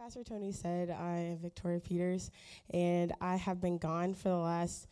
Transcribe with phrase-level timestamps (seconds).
[0.00, 2.30] Pastor Tony said, I am Victoria Peters,
[2.72, 4.88] and I have been gone for the last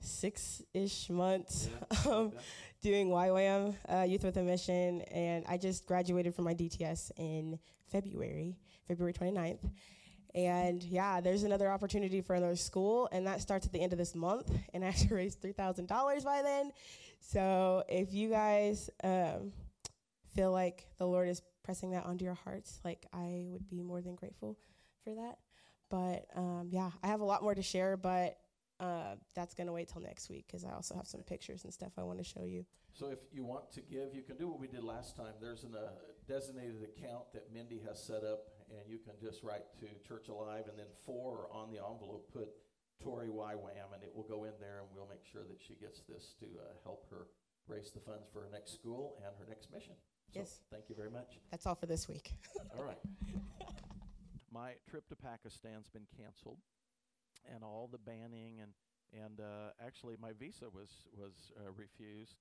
[0.00, 1.70] six ish months
[2.04, 2.12] Yeah.
[2.12, 2.32] um,
[2.82, 7.58] doing YWAM, uh, Youth with a Mission, and I just graduated from my DTS in
[7.90, 9.70] February, February 29th.
[10.34, 13.98] And yeah, there's another opportunity for another school, and that starts at the end of
[13.98, 16.70] this month, and I have to raise $3,000 by then.
[17.18, 19.52] So if you guys um,
[20.34, 21.40] feel like the Lord is
[21.70, 24.58] pressing that onto your hearts, like I would be more than grateful
[25.04, 25.38] for that.
[25.88, 28.38] But um, yeah, I have a lot more to share, but
[28.80, 31.72] uh, that's going to wait till next week because I also have some pictures and
[31.72, 32.64] stuff I want to show you.
[32.92, 35.34] So if you want to give, you can do what we did last time.
[35.40, 35.90] There's a uh,
[36.26, 40.64] designated account that Mindy has set up, and you can just write to Church Alive,
[40.68, 42.48] and then four on the envelope put
[43.00, 46.00] Tori YWAM, and it will go in there, and we'll make sure that she gets
[46.08, 47.28] this to uh, help her
[47.68, 49.94] raise the funds for her next school and her next mission.
[50.32, 50.60] So Yes.
[50.70, 51.38] Thank you very much.
[51.50, 52.34] That's all for this week.
[52.78, 52.98] All right.
[54.52, 56.58] My trip to Pakistan's been canceled,
[57.52, 58.72] and all the banning and
[59.12, 62.36] and uh, actually my visa was was uh, refused.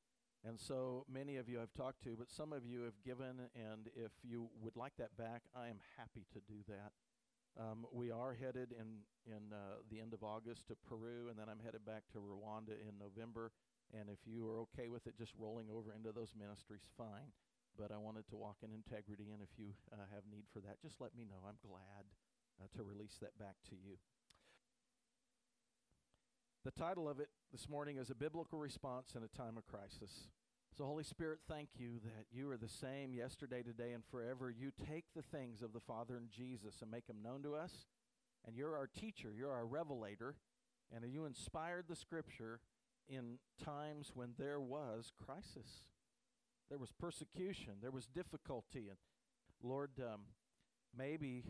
[0.46, 3.90] And so many of you I've talked to, but some of you have given, and
[3.96, 6.94] if you would like that back, I am happy to do that.
[7.60, 11.50] Um, we are headed in in uh, the end of August to Peru, and then
[11.50, 13.52] I'm headed back to Rwanda in November.
[13.92, 17.34] And if you are okay with it, just rolling over into those ministries, fine
[17.80, 19.32] but I wanted to walk in integrity.
[19.32, 21.48] And if you uh, have need for that, just let me know.
[21.48, 22.04] I'm glad
[22.60, 23.96] uh, to release that back to you.
[26.66, 30.28] The title of it this morning is A Biblical Response in a Time of Crisis.
[30.78, 34.52] So, Holy Spirit, thank you that you are the same yesterday, today, and forever.
[34.52, 37.88] You take the things of the Father and Jesus and make them known to us.
[38.46, 40.36] And you're our teacher, you're our revelator,
[40.94, 42.60] and you inspired the scripture
[43.08, 45.86] in times when there was crisis
[46.70, 48.98] there was persecution, there was difficulty, and
[49.64, 50.22] Lord, um,
[50.96, 51.44] maybe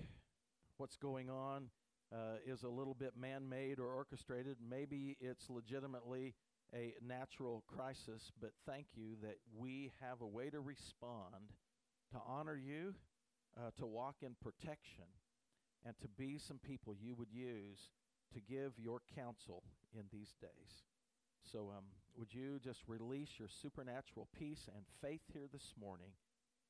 [0.77, 1.69] what's going on
[2.13, 4.57] uh, is a little bit man-made or orchestrated.
[4.67, 6.35] Maybe it's legitimately
[6.73, 11.51] a natural crisis, but thank you that we have a way to respond,
[12.11, 12.95] to honor you,
[13.57, 15.05] uh, to walk in protection,
[15.85, 17.91] and to be some people you would use
[18.33, 20.88] to give your counsel in these days.
[21.43, 21.85] So, um,
[22.17, 26.11] would you just release your supernatural peace and faith here this morning?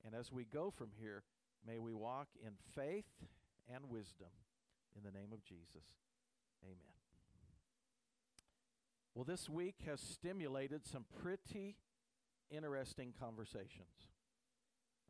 [0.05, 1.23] And as we go from here,
[1.67, 3.05] may we walk in faith
[3.73, 4.29] and wisdom
[4.95, 5.97] in the name of Jesus.
[6.63, 6.93] Amen.
[9.15, 11.75] Well, this week has stimulated some pretty
[12.51, 14.07] interesting conversations.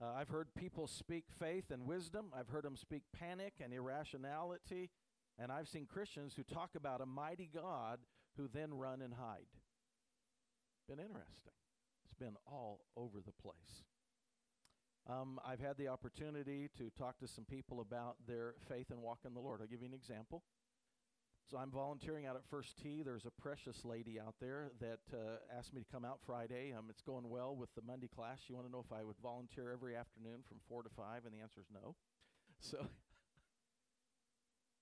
[0.01, 4.89] Uh, I've heard people speak faith and wisdom, I've heard them speak panic and irrationality,
[5.37, 7.99] and I've seen Christians who talk about a mighty God
[8.39, 9.51] who then run and hide.
[10.87, 11.51] Been interesting.
[12.05, 13.83] It's been all over the place.
[15.09, 19.19] Um, I've had the opportunity to talk to some people about their faith and walk
[19.25, 19.59] in the Lord.
[19.61, 20.43] I'll give you an example.
[21.51, 23.01] So I'm volunteering out at First Tee.
[23.03, 26.73] There's a precious lady out there that uh, asked me to come out Friday.
[26.77, 28.37] Um, it's going well with the Monday class.
[28.45, 31.33] She wanted to know if I would volunteer every afternoon from four to five, and
[31.33, 31.95] the answer is no.
[32.61, 32.89] So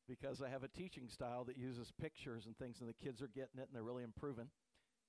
[0.07, 3.27] because I have a teaching style that uses pictures and things, and the kids are
[3.27, 4.47] getting it and they're really improving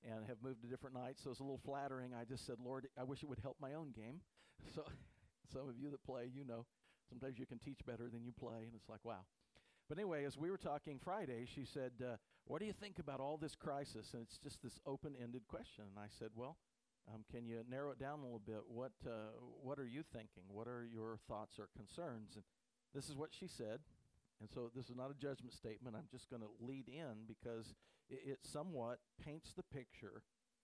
[0.04, 1.22] and have moved to different nights.
[1.22, 2.12] So it's a little flattering.
[2.14, 4.20] I just said, Lord, I wish it would help my own game.
[4.74, 4.82] So
[5.52, 6.66] some of you that play, you know,
[7.08, 9.24] sometimes you can teach better than you play, and it's like, wow.
[9.88, 13.20] But anyway, as we were talking Friday, she said, uh, What do you think about
[13.20, 14.10] all this crisis?
[14.12, 15.84] And it's just this open ended question.
[15.88, 16.58] And I said, Well,
[17.12, 18.60] um, can you narrow it down a little bit?
[18.68, 19.32] What, uh,
[19.62, 20.42] what are you thinking?
[20.48, 22.34] What are your thoughts or concerns?
[22.34, 22.44] And
[22.94, 23.80] this is what she said.
[24.40, 25.96] And so this is not a judgment statement.
[25.96, 27.74] I'm just going to lead in because
[28.08, 30.22] it, it somewhat paints the picture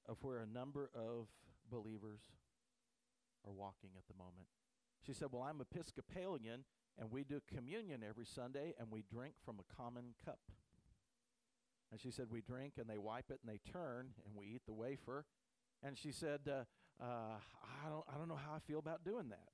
[0.09, 1.27] of where a number of
[1.71, 2.21] believers
[3.45, 4.49] are walking at the moment.
[5.05, 6.65] She said, Well, I'm Episcopalian,
[6.99, 10.41] and we do communion every Sunday, and we drink from a common cup.
[11.91, 14.63] And she said, We drink, and they wipe it, and they turn, and we eat
[14.67, 15.27] the wafer.
[15.83, 16.65] And she said, uh,
[17.03, 17.37] uh,
[17.85, 19.49] I, don't, I don't know how I feel about doing that.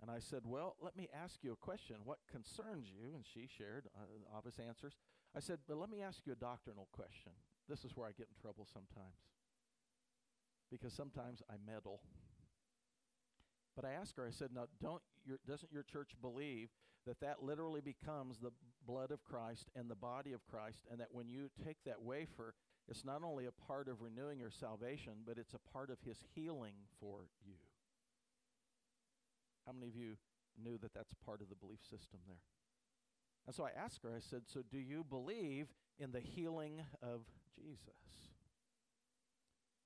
[0.00, 1.96] And I said, Well, let me ask you a question.
[2.04, 3.14] What concerns you?
[3.14, 4.94] And she shared uh, obvious answers.
[5.36, 7.32] I said, But let me ask you a doctrinal question.
[7.68, 9.16] This is where I get in trouble sometimes.
[10.70, 12.00] Because sometimes I meddle.
[13.76, 16.70] But I asked her, I said, Now, don't your, doesn't your church believe
[17.06, 18.52] that that literally becomes the
[18.86, 22.54] blood of Christ and the body of Christ, and that when you take that wafer,
[22.88, 26.18] it's not only a part of renewing your salvation, but it's a part of his
[26.34, 27.69] healing for you?
[29.66, 30.16] How many of you
[30.62, 32.42] knew that that's part of the belief system there?
[33.46, 35.68] And so I asked her, I said, So do you believe
[35.98, 37.22] in the healing of
[37.54, 38.30] Jesus?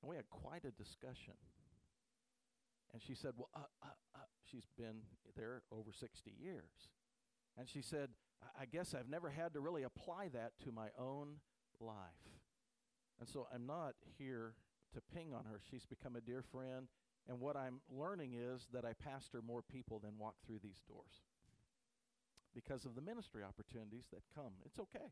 [0.03, 1.35] And we had quite a discussion.
[2.93, 4.19] And she said, Well, uh, uh, uh,
[4.51, 5.03] she's been
[5.37, 6.91] there over 60 years.
[7.57, 8.11] And she said,
[8.59, 11.37] I guess I've never had to really apply that to my own
[11.81, 11.97] life.
[13.21, 14.55] And so I'm not here
[14.95, 15.61] to ping on her.
[15.71, 16.89] She's become a dear friend.
[17.29, 21.25] And what I'm learning is that I pastor more people than walk through these doors
[22.55, 24.53] because of the ministry opportunities that come.
[24.65, 25.11] It's okay.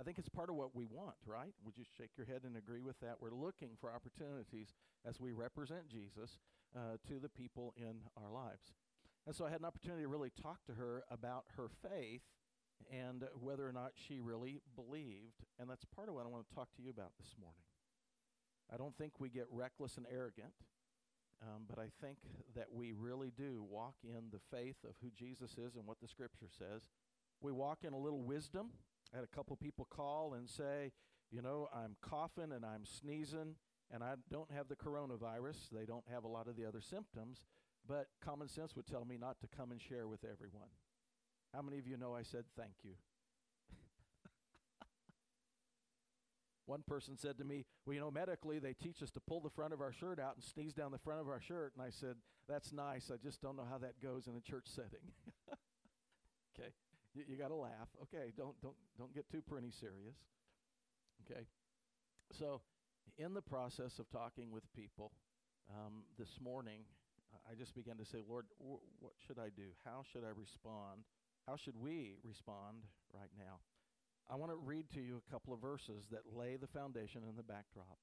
[0.00, 1.52] I think it's part of what we want, right?
[1.64, 3.16] Would you shake your head and agree with that?
[3.20, 4.74] We're looking for opportunities
[5.06, 6.38] as we represent Jesus
[6.76, 8.72] uh, to the people in our lives.
[9.26, 12.22] And so I had an opportunity to really talk to her about her faith
[12.90, 15.44] and whether or not she really believed.
[15.60, 17.62] And that's part of what I want to talk to you about this morning.
[18.72, 20.54] I don't think we get reckless and arrogant,
[21.42, 22.18] um, but I think
[22.54, 26.08] that we really do walk in the faith of who Jesus is and what the
[26.08, 26.82] Scripture says.
[27.40, 28.70] We walk in a little wisdom.
[29.12, 30.92] I had a couple people call and say,
[31.30, 33.56] you know, I'm coughing and I'm sneezing
[33.92, 35.70] and I don't have the coronavirus.
[35.72, 37.42] They don't have a lot of the other symptoms,
[37.86, 40.68] but common sense would tell me not to come and share with everyone.
[41.52, 42.92] How many of you know I said thank you?
[46.66, 49.50] One person said to me, Well, you know, medically, they teach us to pull the
[49.50, 51.72] front of our shirt out and sneeze down the front of our shirt.
[51.76, 52.16] And I said,
[52.48, 53.10] That's nice.
[53.12, 55.12] I just don't know how that goes in a church setting.
[56.58, 56.70] okay.
[57.14, 57.88] You, you got to laugh.
[58.02, 58.32] Okay.
[58.36, 60.16] Don't, don't, don't get too pretty serious.
[61.30, 61.46] Okay.
[62.32, 62.60] So,
[63.18, 65.12] in the process of talking with people
[65.70, 66.80] um, this morning,
[67.50, 69.74] I just began to say, Lord, wh- what should I do?
[69.84, 71.04] How should I respond?
[71.46, 73.58] How should we respond right now?
[74.30, 77.36] I want to read to you a couple of verses that lay the foundation and
[77.36, 77.98] the backdrop.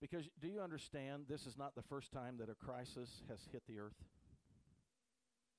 [0.00, 3.62] Because do you understand this is not the first time that a crisis has hit
[3.68, 4.04] the earth?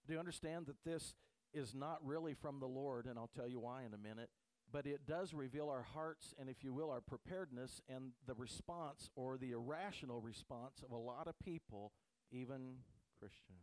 [0.07, 1.15] Do you understand that this
[1.53, 3.05] is not really from the Lord?
[3.05, 4.29] And I'll tell you why in a minute.
[4.71, 9.09] But it does reveal our hearts and, if you will, our preparedness and the response
[9.15, 11.91] or the irrational response of a lot of people,
[12.31, 12.75] even
[13.19, 13.59] Christians.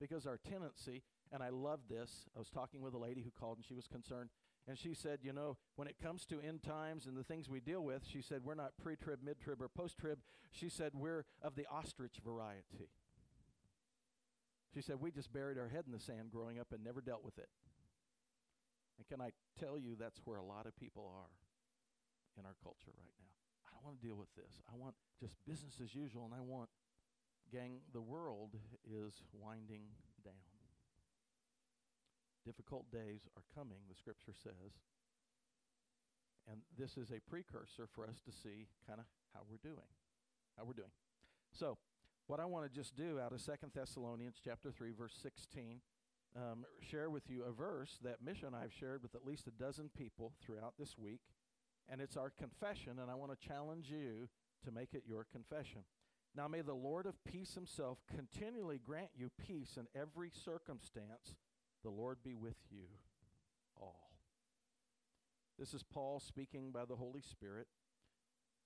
[0.00, 3.58] Because our tendency, and I love this, I was talking with a lady who called
[3.58, 4.30] and she was concerned.
[4.68, 7.60] And she said, you know, when it comes to end times and the things we
[7.60, 10.18] deal with, she said, we're not pre trib, mid trib, or post trib.
[10.52, 12.88] She said, we're of the ostrich variety.
[14.72, 17.24] She said, we just buried our head in the sand growing up and never dealt
[17.24, 17.48] with it.
[18.98, 21.28] And can I tell you that's where a lot of people are
[22.38, 23.32] in our culture right now?
[23.66, 24.62] I don't want to deal with this.
[24.72, 26.70] I want just business as usual, and I want,
[27.50, 28.54] gang, the world
[28.86, 29.82] is winding.
[32.44, 34.82] Difficult days are coming, the scripture says.
[36.50, 39.90] And this is a precursor for us to see kind of how we're doing.
[40.58, 40.90] How we're doing.
[41.52, 41.78] So,
[42.26, 45.80] what I want to just do out of Second Thessalonians chapter 3 verse 16
[46.36, 49.48] um, share with you a verse that Misha and I have shared with at least
[49.48, 51.20] a dozen people throughout this week
[51.90, 54.28] and it's our confession and I want to challenge you
[54.64, 55.82] to make it your confession.
[56.34, 61.34] Now may the Lord of peace himself continually grant you peace in every circumstance
[61.82, 62.84] the Lord be with you
[63.80, 64.12] all.
[65.58, 67.66] This is Paul speaking by the Holy Spirit.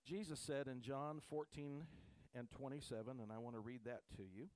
[0.05, 1.85] Jesus said in John 14
[2.35, 4.49] and 27, and I want to read that to you.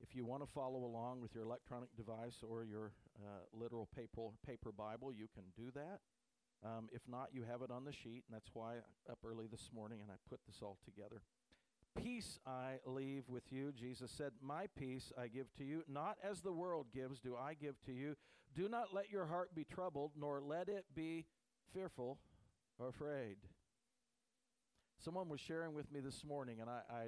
[0.00, 4.28] If you want to follow along with your electronic device or your uh, literal paper,
[4.46, 6.00] paper Bible, you can do that.
[6.64, 8.76] Um, if not, you have it on the sheet, and that's why
[9.10, 11.22] up early this morning and I put this all together.
[11.96, 15.82] Peace I leave with you, Jesus said, My peace I give to you.
[15.88, 18.16] Not as the world gives, do I give to you.
[18.54, 21.26] Do not let your heart be troubled, nor let it be
[21.72, 22.18] fearful
[22.78, 23.36] or afraid.
[25.02, 27.02] Someone was sharing with me this morning, and I, I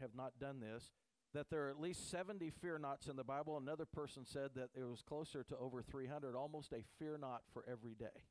[0.00, 0.92] have not done this,
[1.34, 3.56] that there are at least 70 fear nots in the Bible.
[3.56, 7.64] Another person said that it was closer to over 300, almost a fear not for
[7.68, 8.22] every day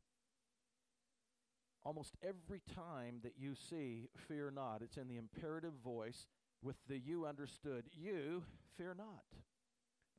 [1.87, 6.27] almost every time that you see fear not, it's in the imperative voice
[6.61, 7.85] with the you understood.
[7.93, 8.43] You
[8.75, 9.23] fear not.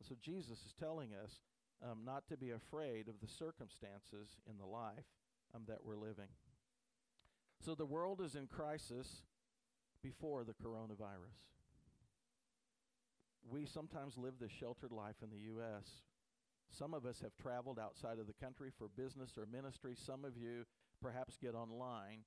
[0.01, 1.41] And so Jesus is telling us
[1.85, 5.05] um, not to be afraid of the circumstances in the life
[5.55, 6.29] um, that we're living.
[7.63, 9.25] So the world is in crisis
[10.03, 11.37] before the coronavirus.
[13.47, 15.87] We sometimes live this sheltered life in the U.S.
[16.71, 19.95] Some of us have traveled outside of the country for business or ministry.
[19.95, 20.65] Some of you
[21.01, 22.25] perhaps get online.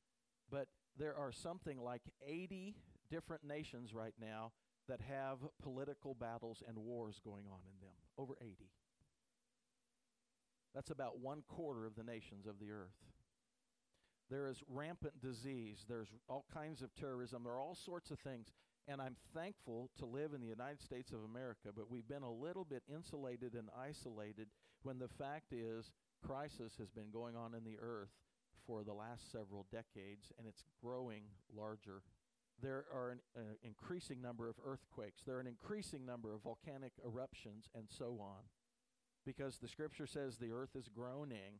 [0.50, 2.76] But there are something like 80
[3.10, 4.52] different nations right now
[4.88, 7.96] that have political battles and wars going on in them.
[8.18, 8.70] Over 80.
[10.74, 12.96] That's about one quarter of the nations of the earth.
[14.30, 15.86] There is rampant disease.
[15.88, 17.44] There's all kinds of terrorism.
[17.44, 18.48] There are all sorts of things.
[18.88, 22.32] And I'm thankful to live in the United States of America, but we've been a
[22.32, 24.48] little bit insulated and isolated
[24.84, 25.92] when the fact is
[26.26, 28.10] crisis has been going on in the earth
[28.66, 31.24] for the last several decades, and it's growing
[31.56, 32.04] larger.
[32.62, 35.24] There are an uh, increasing number of earthquakes.
[35.26, 38.44] There are an increasing number of volcanic eruptions, and so on.
[39.26, 41.60] because the scripture says the earth is groaning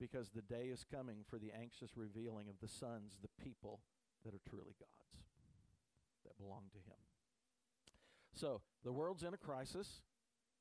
[0.00, 3.80] because the day is coming for the anxious revealing of the sons, the people
[4.24, 5.24] that are truly God's,
[6.24, 6.98] that belong to Him.
[8.34, 10.00] So the world's in a crisis,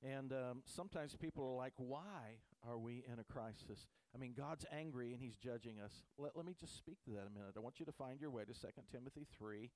[0.04, 3.88] and um, sometimes people are like, why are we in a crisis?
[4.16, 6.04] I mean, God's angry and He's judging us.
[6.18, 7.54] Let, let me just speak to that a minute.
[7.56, 9.70] I want you to find your way to 2 Timothy 3,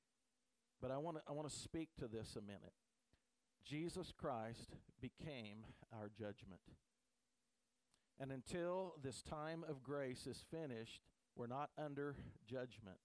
[0.81, 2.73] but I want to I want to speak to this a minute.
[3.65, 6.61] Jesus Christ became our judgment.
[8.19, 11.01] And until this time of grace is finished,
[11.35, 12.15] we're not under
[12.47, 12.97] judgment.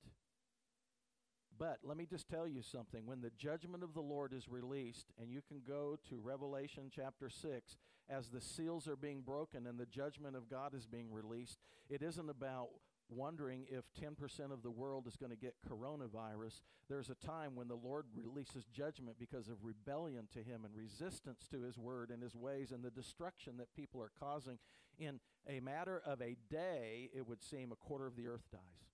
[1.60, 3.04] But let me just tell you something.
[3.04, 7.28] When the judgment of the Lord is released, and you can go to Revelation chapter
[7.28, 7.76] 6,
[8.08, 11.58] as the seals are being broken and the judgment of God is being released,
[11.90, 12.70] it isn't about
[13.10, 16.62] wondering if 10% of the world is going to get coronavirus.
[16.88, 21.46] There's a time when the Lord releases judgment because of rebellion to Him and resistance
[21.50, 24.58] to His word and His ways and the destruction that people are causing.
[24.98, 28.89] In a matter of a day, it would seem a quarter of the earth dies.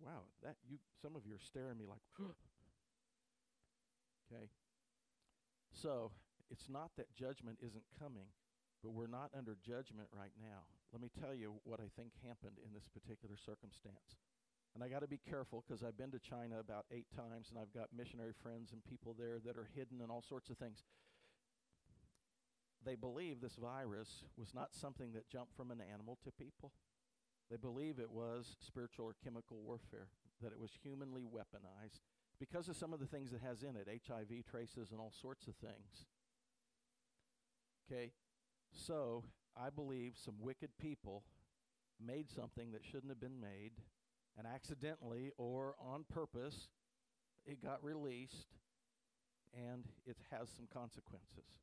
[0.00, 2.00] Wow, that you some of you are staring at me like
[4.32, 4.48] Okay.
[5.72, 6.12] So,
[6.50, 8.26] it's not that judgment isn't coming,
[8.82, 10.66] but we're not under judgment right now.
[10.92, 14.18] Let me tell you what I think happened in this particular circumstance.
[14.74, 17.58] And I got to be careful because I've been to China about eight times and
[17.58, 20.84] I've got missionary friends and people there that are hidden and all sorts of things.
[22.84, 26.72] They believe this virus was not something that jumped from an animal to people.
[27.50, 30.08] They believe it was spiritual or chemical warfare,
[30.40, 32.00] that it was humanly weaponized
[32.38, 35.46] because of some of the things it has in it HIV traces and all sorts
[35.46, 36.06] of things.
[37.90, 38.12] Okay,
[38.72, 39.24] so
[39.56, 41.24] I believe some wicked people
[42.00, 43.72] made something that shouldn't have been made,
[44.38, 46.68] and accidentally or on purpose,
[47.44, 48.46] it got released
[49.52, 51.58] and it has some consequences.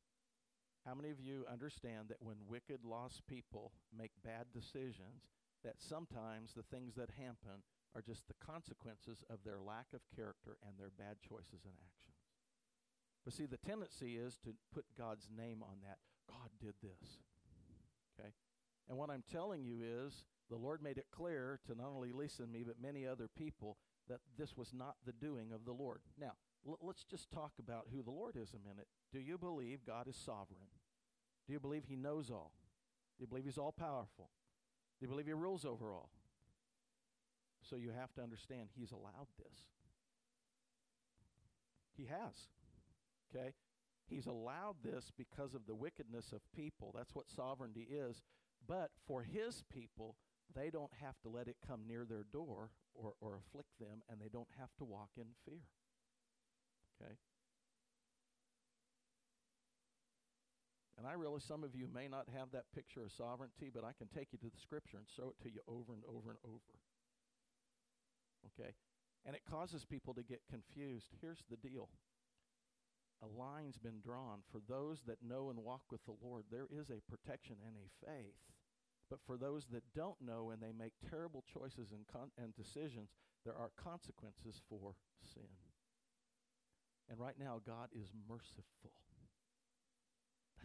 [0.86, 6.52] How many of you understand that when wicked, lost people make bad decisions, that sometimes
[6.54, 7.62] the things that happen
[7.94, 12.20] are just the consequences of their lack of character and their bad choices and actions?
[13.24, 15.98] But see, the tendency is to put God's name on that.
[16.28, 17.20] God did this.
[18.18, 18.30] Okay?
[18.88, 22.44] And what I'm telling you is the Lord made it clear to not only Lisa
[22.44, 23.76] and me, but many other people
[24.08, 26.00] that this was not the doing of the Lord.
[26.18, 26.32] Now,
[26.66, 28.88] l- let's just talk about who the Lord is a minute.
[29.12, 30.68] Do you believe God is sovereign?
[31.46, 32.52] Do you believe He knows all?
[33.18, 34.30] Do you believe He's all powerful?
[35.00, 36.10] You believe He rules over all?
[37.62, 39.66] So you have to understand He's allowed this.
[41.96, 42.48] He has.
[43.34, 43.52] Okay?
[44.08, 46.92] He's allowed this because of the wickedness of people.
[46.96, 48.22] That's what sovereignty is.
[48.66, 50.16] But for his people,
[50.54, 54.20] they don't have to let it come near their door or, or afflict them, and
[54.20, 55.60] they don't have to walk in fear.
[57.00, 57.14] Okay?
[60.98, 63.94] And I realize some of you may not have that picture of sovereignty, but I
[63.94, 66.42] can take you to the scripture and show it to you over and over and
[66.42, 66.74] over.
[68.50, 68.74] Okay?
[69.24, 71.06] And it causes people to get confused.
[71.22, 71.88] Here's the deal
[73.22, 74.42] a line's been drawn.
[74.50, 78.06] For those that know and walk with the Lord, there is a protection and a
[78.06, 78.38] faith.
[79.10, 83.10] But for those that don't know and they make terrible choices and, con- and decisions,
[83.44, 84.94] there are consequences for
[85.34, 85.48] sin.
[87.08, 88.92] And right now, God is merciful.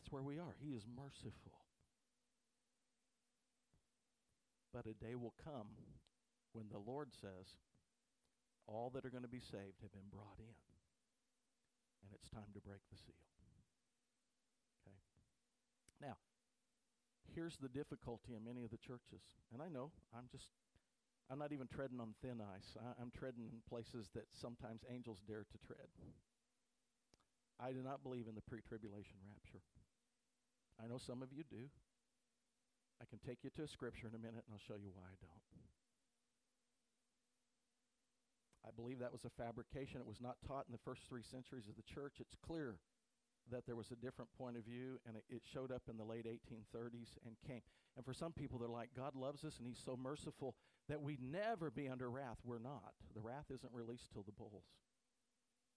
[0.03, 0.51] That's where we are.
[0.59, 1.63] He is merciful.
[4.75, 5.79] But a day will come
[6.51, 7.55] when the Lord says,
[8.67, 10.55] all that are going to be saved have been brought in
[12.03, 13.23] and it's time to break the seal.
[14.83, 14.99] Okay?
[16.03, 16.19] Now,
[17.31, 19.23] here's the difficulty in many of the churches.
[19.55, 20.51] And I know, I'm just,
[21.31, 22.75] I'm not even treading on thin ice.
[22.75, 25.87] I, I'm treading in places that sometimes angels dare to tread.
[27.55, 29.63] I do not believe in the pre tribulation rapture.
[30.81, 31.69] I know some of you do.
[33.01, 35.03] I can take you to a scripture in a minute and I'll show you why
[35.03, 35.43] I don't.
[38.65, 39.99] I believe that was a fabrication.
[39.99, 42.15] It was not taught in the first three centuries of the church.
[42.19, 42.79] It's clear
[43.51, 46.03] that there was a different point of view, and it, it, showed up in the
[46.03, 47.59] late 1830s and came.
[47.97, 50.55] And for some people, they're like, God loves us and He's so merciful
[50.87, 52.37] that we'd never be under wrath.
[52.45, 52.93] We're not.
[53.13, 54.63] The wrath isn't released till the bowls.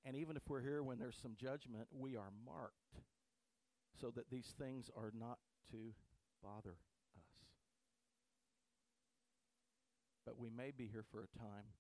[0.05, 3.03] And even if we're here when there's some judgment, we are marked
[4.01, 5.39] so that these things are not
[5.73, 5.95] to
[6.43, 6.77] bother
[7.17, 7.27] us.
[10.25, 11.75] But we may be here for a time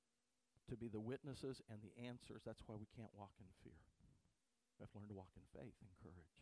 [0.70, 2.42] to be the witnesses and the answers.
[2.44, 3.78] That's why we can't walk in fear.
[4.78, 6.36] We have to learn to walk in faith and courage.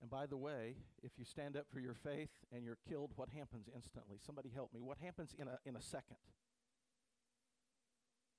[0.00, 3.28] And by the way, if you stand up for your faith and you're killed, what
[3.28, 4.16] happens instantly?
[4.24, 4.80] Somebody help me.
[4.80, 6.16] What happens in a, in a second?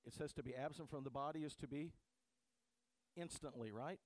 [0.06, 1.92] It says to be absent from the body is to be
[3.16, 4.00] instantly, right?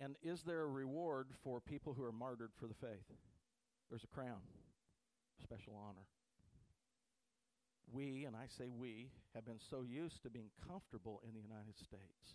[0.00, 3.08] And is there a reward for people who are martyred for the faith?
[3.88, 4.44] There's a crown,
[5.42, 6.04] special honor.
[7.92, 11.78] We, and I say we, have been so used to being comfortable in the United
[11.78, 12.34] States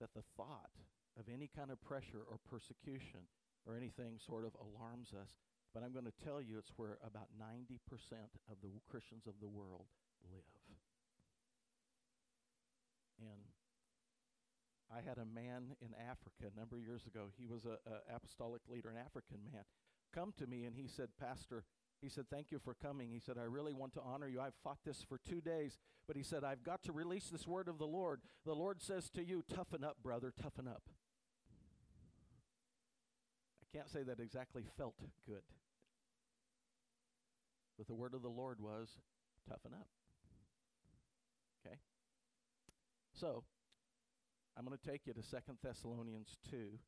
[0.00, 0.72] that the thought
[1.18, 3.28] of any kind of pressure or persecution
[3.66, 5.36] or anything sort of alarms us.
[5.74, 7.76] But I'm going to tell you it's where about 90%
[8.48, 9.86] of the Christians of the world
[10.24, 10.46] live.
[13.20, 13.44] And
[14.90, 17.28] I had a man in Africa a number of years ago.
[17.36, 17.76] He was an
[18.14, 19.64] apostolic leader, an African man,
[20.16, 21.64] come to me and he said, Pastor,
[22.00, 23.10] he said, Thank you for coming.
[23.10, 24.40] He said, I really want to honor you.
[24.40, 27.68] I've fought this for two days, but he said, I've got to release this word
[27.68, 28.20] of the Lord.
[28.44, 30.82] The Lord says to you, Toughen up, brother, toughen up.
[33.62, 34.94] I can't say that exactly felt
[35.26, 35.42] good.
[37.76, 38.88] But the word of the Lord was,
[39.48, 39.88] Toughen up.
[41.66, 41.76] Okay?
[43.12, 43.44] So,
[44.56, 46.78] I'm going to take you to Second Thessalonians 2.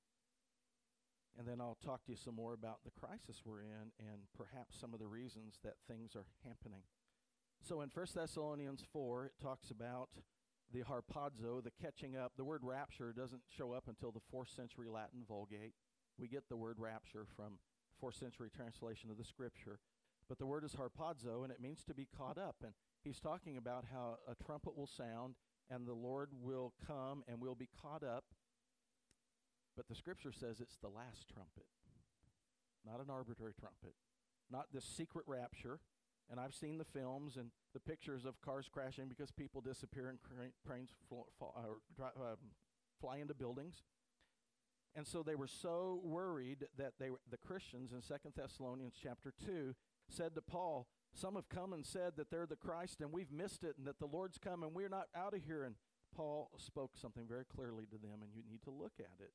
[1.39, 4.81] And then I'll talk to you some more about the crisis we're in and perhaps
[4.81, 6.81] some of the reasons that things are happening.
[7.63, 10.09] So in 1 Thessalonians 4, it talks about
[10.73, 12.33] the harpazo, the catching up.
[12.37, 15.75] The word rapture doesn't show up until the 4th century Latin Vulgate.
[16.19, 17.59] We get the word rapture from
[18.03, 19.79] 4th century translation of the scripture.
[20.29, 22.57] But the word is harpazo, and it means to be caught up.
[22.63, 22.73] And
[23.03, 25.35] he's talking about how a trumpet will sound,
[25.71, 28.25] and the Lord will come, and we'll be caught up
[29.79, 31.67] but the scripture says it's the last trumpet,
[32.85, 33.95] not an arbitrary trumpet,
[34.51, 35.79] not this secret rapture.
[36.29, 40.19] And I've seen the films and the pictures of cars crashing because people disappear and
[40.67, 42.35] planes uh,
[43.01, 43.85] fly into buildings.
[44.97, 49.33] And so they were so worried that they were, the Christians in Second Thessalonians chapter
[49.47, 49.77] 2
[50.11, 53.65] said to Paul, Some have come and said that they're the Christ and we've missed
[53.65, 55.65] it and that the Lord's come and we're not out of here.
[55.65, 55.75] And
[56.15, 59.33] Paul spoke something very clearly to them, and you need to look at it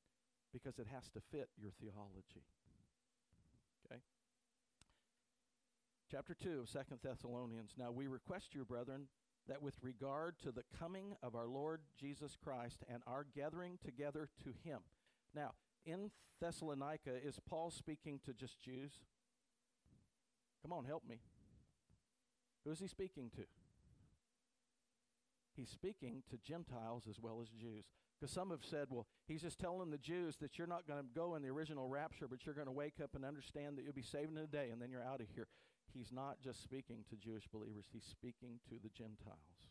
[0.51, 2.45] because it has to fit your theology.
[3.85, 4.01] Okay?
[6.11, 7.75] Chapter 2 of Second Thessalonians.
[7.77, 9.07] Now we request you, brethren,
[9.47, 14.29] that with regard to the coming of our Lord Jesus Christ and our gathering together
[14.43, 14.79] to him.
[15.35, 15.51] Now,
[15.85, 19.01] in Thessalonica, is Paul speaking to just Jews?
[20.61, 21.19] Come on, help me.
[22.65, 23.43] Who is he speaking to?
[25.55, 27.85] He's speaking to Gentiles as well as Jews.
[28.19, 31.05] Because some have said, well, he's just telling the Jews that you're not going to
[31.13, 33.93] go in the original rapture, but you're going to wake up and understand that you'll
[33.93, 35.47] be saved in a day, and then you're out of here.
[35.93, 39.69] He's not just speaking to Jewish believers, he's speaking to the Gentiles.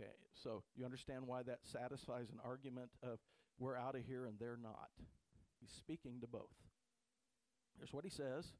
[0.00, 3.18] Okay, so you understand why that satisfies an argument of
[3.58, 4.90] we're out of here and they're not.
[5.60, 6.54] He's speaking to both.
[7.78, 8.52] Here's what he says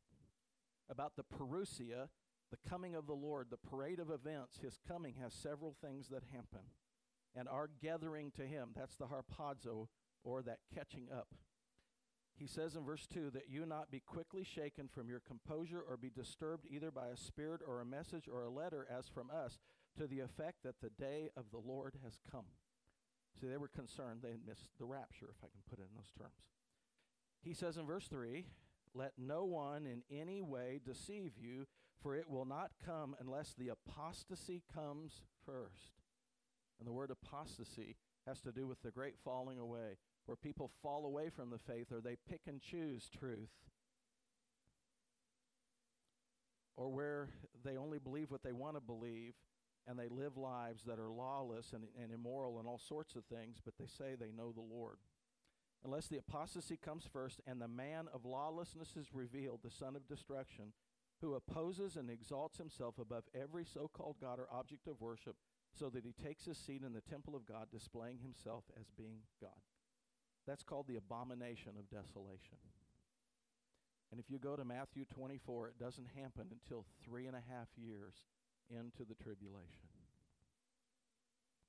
[0.88, 2.08] about the parousia,
[2.50, 4.58] the coming of the Lord, the parade of events.
[4.62, 6.66] His coming has several things that happen
[7.36, 8.70] and our gathering to him.
[8.76, 9.88] That's the harpazo,
[10.22, 11.28] or that catching up.
[12.36, 15.96] He says in verse 2 that you not be quickly shaken from your composure or
[15.96, 19.58] be disturbed either by a spirit or a message or a letter as from us,
[19.96, 22.46] to the effect that the day of the Lord has come.
[23.40, 25.96] See, they were concerned they had missed the rapture, if I can put it in
[25.96, 26.42] those terms.
[27.42, 28.46] He says in verse 3
[28.94, 31.66] Let no one in any way deceive you,
[32.02, 36.00] for it will not come unless the apostasy comes first.
[36.78, 41.06] And the word apostasy has to do with the great falling away, where people fall
[41.06, 43.50] away from the faith or they pick and choose truth,
[46.76, 47.28] or where
[47.64, 49.34] they only believe what they want to believe
[49.86, 53.58] and they live lives that are lawless and, and immoral and all sorts of things,
[53.64, 54.96] but they say they know the Lord.
[55.84, 60.08] Unless the apostasy comes first and the man of lawlessness is revealed, the son of
[60.08, 60.72] destruction,
[61.24, 65.36] who opposes and exalts himself above every so called God or object of worship
[65.72, 69.20] so that he takes his seat in the temple of God, displaying himself as being
[69.40, 69.50] God.
[70.46, 72.58] That's called the abomination of desolation.
[74.10, 77.68] And if you go to Matthew 24, it doesn't happen until three and a half
[77.74, 78.14] years
[78.68, 79.88] into the tribulation.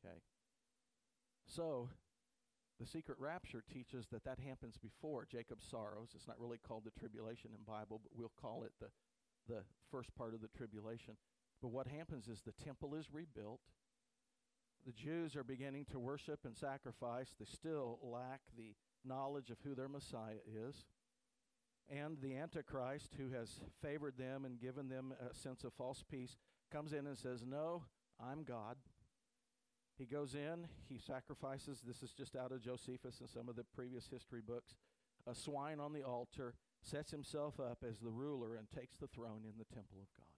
[0.04, 0.20] Okay?
[1.48, 1.89] So,
[2.78, 6.10] the secret rapture teaches that that happens before Jacob's sorrows.
[6.13, 8.88] It's not really called the tribulation in Bible, but we'll call it the,
[9.48, 11.16] the first part of the tribulation.
[11.62, 13.62] But what happens is the temple is rebuilt
[14.86, 19.74] the Jews are beginning to worship and sacrifice, they still lack the knowledge of who
[19.74, 20.86] their Messiah is.
[21.90, 26.38] And the Antichrist, who has favored them and given them a sense of false peace,
[26.72, 27.84] comes in and says, No,
[28.20, 28.78] I'm God.
[29.98, 33.64] He goes in, he sacrifices, this is just out of Josephus and some of the
[33.64, 34.76] previous history books,
[35.26, 36.54] a swine on the altar,
[36.86, 40.36] sets himself up as the ruler, and takes the throne in the temple of God.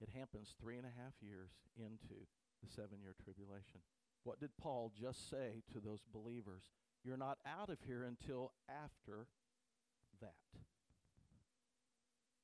[0.00, 2.28] It happens three and a half years into
[2.62, 3.80] the seven year tribulation.
[4.24, 6.70] What did Paul just say to those believers
[7.04, 9.26] You're not out of here until after
[10.20, 10.34] that.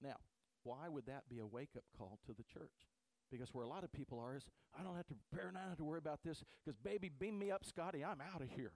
[0.02, 0.16] Now,
[0.62, 2.88] why would that be a wake up call to the church?
[3.30, 4.44] Because where a lot of people are is,
[4.78, 7.10] I don't have to prepare and I don't have to worry about this because, baby,
[7.10, 8.72] beam me up, Scotty, I'm out of here.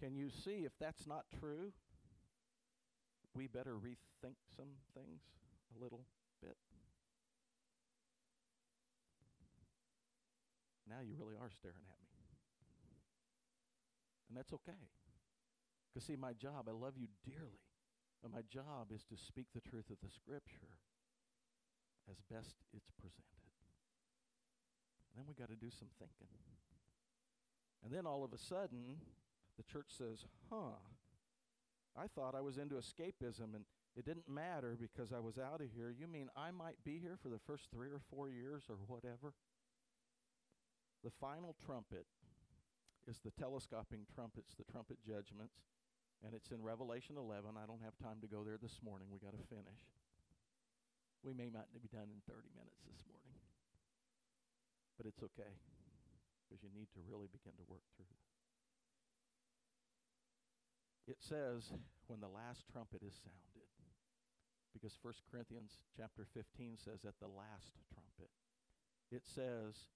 [0.00, 1.72] Can you see if that's not true?
[3.34, 5.22] We better rethink some things
[5.74, 6.04] a little
[6.42, 6.56] bit.
[10.88, 12.12] Now you really are staring at me.
[14.28, 14.88] And that's okay.
[15.88, 17.64] Because, see, my job, I love you dearly.
[18.22, 20.80] But my job is to speak the truth of the Scripture
[22.10, 23.52] as best it's presented.
[25.12, 26.32] And then we got to do some thinking.
[27.84, 29.00] And then all of a sudden,
[29.56, 30.80] the church says, huh,
[31.96, 33.64] I thought I was into escapism and
[33.96, 35.92] it didn't matter because I was out of here.
[35.92, 39.36] You mean I might be here for the first three or four years or whatever?
[41.04, 42.06] The final trumpet
[43.06, 45.60] is the telescoping trumpets, the trumpet judgments,
[46.24, 47.58] and it's in Revelation 11.
[47.58, 49.10] I don't have time to go there this morning.
[49.10, 49.82] We got to finish.
[51.20, 53.36] We may not be done in 30 minutes this morning,
[54.96, 55.52] but it's okay
[56.46, 58.10] because you need to really begin to work through.
[61.12, 61.68] It says
[62.08, 63.68] when the last trumpet is sounded,
[64.72, 68.32] because 1 Corinthians chapter 15 says at the last trumpet,
[69.12, 69.92] it says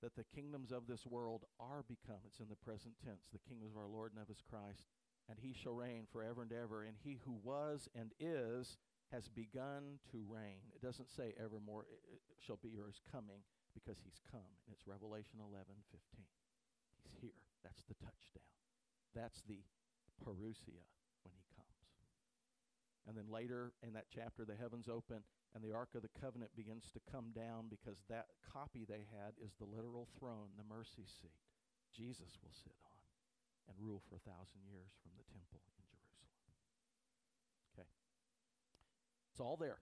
[0.00, 3.76] that the kingdoms of this world are become, it's in the present tense, the kingdoms
[3.76, 4.88] of our Lord and of his Christ,
[5.28, 8.80] and he shall reign forever and ever, and he who was and is
[9.12, 10.64] has begun to reign.
[10.72, 13.44] It doesn't say evermore it, shall be or is coming,
[13.76, 14.48] because he's come.
[14.64, 16.24] And it's Revelation 11, 15.
[17.04, 17.44] He's here.
[17.60, 18.48] That's the touchdown.
[19.12, 19.60] That's the
[20.20, 20.84] parousia
[21.22, 21.88] when he comes.
[23.06, 26.52] And then later in that chapter, the heavens open and the Ark of the Covenant
[26.54, 31.08] begins to come down because that copy they had is the literal throne, the mercy
[31.08, 31.40] seat.
[31.94, 33.00] Jesus will sit on
[33.68, 36.28] and rule for a thousand years from the temple in Jerusalem.
[37.72, 37.88] Okay.
[39.32, 39.80] It's all there.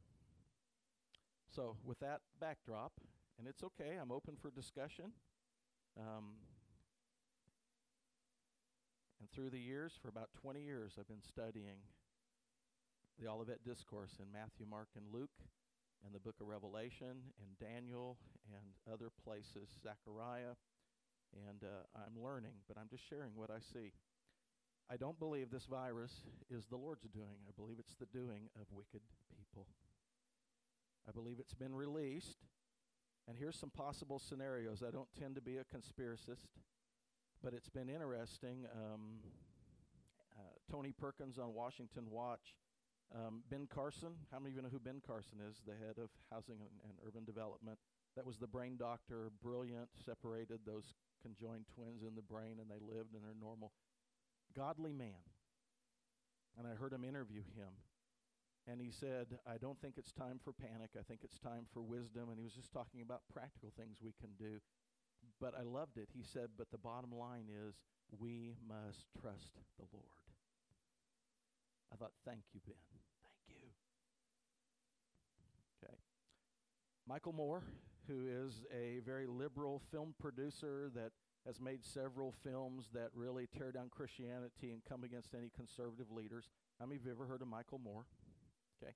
[1.50, 2.92] So, with that backdrop,
[3.38, 5.12] and it's okay, I'm open for discussion.
[5.98, 6.36] Um,
[9.20, 11.80] and through the years, for about 20 years, I've been studying
[13.18, 15.40] the Olivet Discourse in Matthew, Mark, and Luke,
[16.04, 18.18] and the book of Revelation, and Daniel,
[18.52, 20.54] and other places, Zechariah.
[21.48, 23.92] And uh, I'm learning, but I'm just sharing what I see.
[24.88, 26.12] I don't believe this virus
[26.50, 27.42] is the Lord's doing.
[27.48, 29.02] I believe it's the doing of wicked
[29.36, 29.66] people.
[31.08, 32.44] I believe it's been released.
[33.26, 34.84] And here's some possible scenarios.
[34.86, 36.46] I don't tend to be a conspiracist,
[37.42, 38.66] but it's been interesting.
[38.74, 39.20] Um,
[40.36, 42.54] uh, Tony Perkins on Washington Watch
[43.14, 45.62] um, ben Carson, how many of you know who Ben Carson is?
[45.62, 47.78] The head of housing and, and, urban development.
[48.16, 52.82] That was the brain doctor, brilliant, separated those conjoined twins in the brain, and they
[52.82, 53.72] lived in their normal,
[54.56, 55.22] godly man.
[56.58, 57.78] And I heard him interview him.
[58.66, 60.98] And he said, I don't think it's time for panic.
[60.98, 62.30] I think it's time for wisdom.
[62.30, 64.58] And he was just talking about practical things we can do.
[65.40, 66.08] But I loved it.
[66.14, 67.76] He said, But the bottom line is
[68.18, 70.04] we must trust the Lord.
[71.92, 72.74] I thought, thank you, Ben.
[73.22, 73.68] Thank you.
[75.82, 75.96] Okay.
[77.06, 77.62] Michael Moore,
[78.08, 81.12] who is a very liberal film producer that
[81.46, 86.48] has made several films that really tear down Christianity and come against any conservative leaders.
[86.80, 88.06] How many of you ever heard of Michael Moore?
[88.82, 88.92] Okay.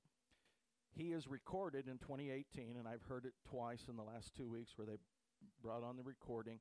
[0.96, 4.72] He is recorded in 2018, and I've heard it twice in the last two weeks
[4.76, 4.98] where they
[5.62, 6.60] brought on the recording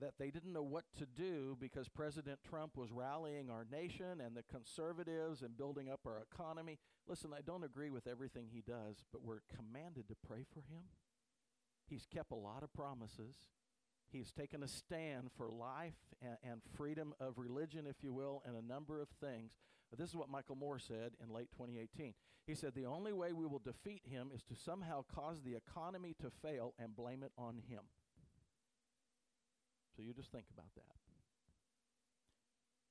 [0.00, 4.34] that they didn't know what to do because President Trump was rallying our nation and
[4.34, 6.78] the conservatives and building up our economy.
[7.06, 10.84] Listen, I don't agree with everything he does, but we're commanded to pray for him.
[11.86, 13.36] He's kept a lot of promises.
[14.10, 18.56] He's taken a stand for life and, and freedom of religion, if you will, and
[18.56, 19.52] a number of things.
[19.90, 22.14] But this is what Michael Moore said in late 2018.
[22.46, 26.14] He said, The only way we will defeat him is to somehow cause the economy
[26.20, 27.80] to fail and blame it on him.
[30.00, 30.96] So you just think about that.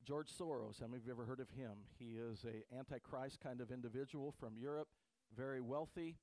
[0.06, 1.72] George Soros, how many of you ever heard of him?
[1.98, 4.90] He is a antichrist kind of individual from Europe,
[5.36, 6.18] very wealthy,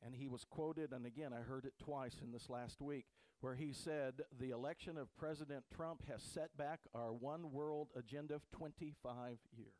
[0.00, 3.06] and he was quoted, and again, I heard it twice in this last week,
[3.40, 8.36] where he said, The election of President Trump has set back our one world agenda
[8.36, 9.72] of 25 years.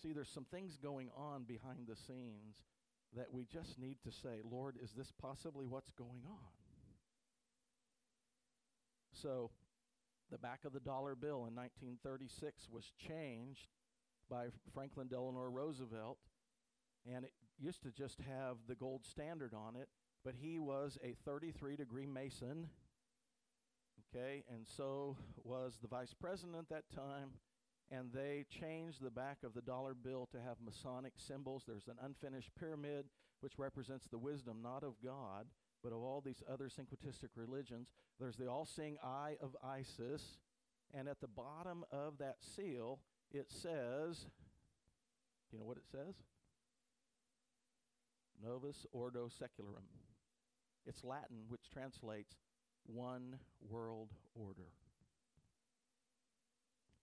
[0.00, 2.62] See, there's some things going on behind the scenes
[3.14, 6.59] that we just need to say, Lord, is this possibly what's going on?
[9.20, 9.50] So,
[10.30, 13.68] the back of the dollar bill in 1936 was changed
[14.30, 16.18] by Franklin Delano Roosevelt,
[17.04, 19.88] and it used to just have the gold standard on it,
[20.24, 22.68] but he was a 33 degree Mason.
[24.14, 27.32] Okay, and so was the vice president at that time,
[27.90, 31.64] and they changed the back of the dollar bill to have Masonic symbols.
[31.66, 33.06] There's an unfinished pyramid,
[33.40, 35.46] which represents the wisdom not of God,
[35.82, 37.88] but of all these other syncretistic religions.
[38.18, 40.38] There's the all seeing eye of Isis,
[40.92, 43.00] and at the bottom of that seal,
[43.32, 44.26] it says,
[45.48, 46.14] Do you know what it says?
[48.42, 49.84] Novus Ordo Secularum.
[50.86, 52.36] It's Latin, which translates
[52.86, 53.38] one
[53.68, 54.72] world order.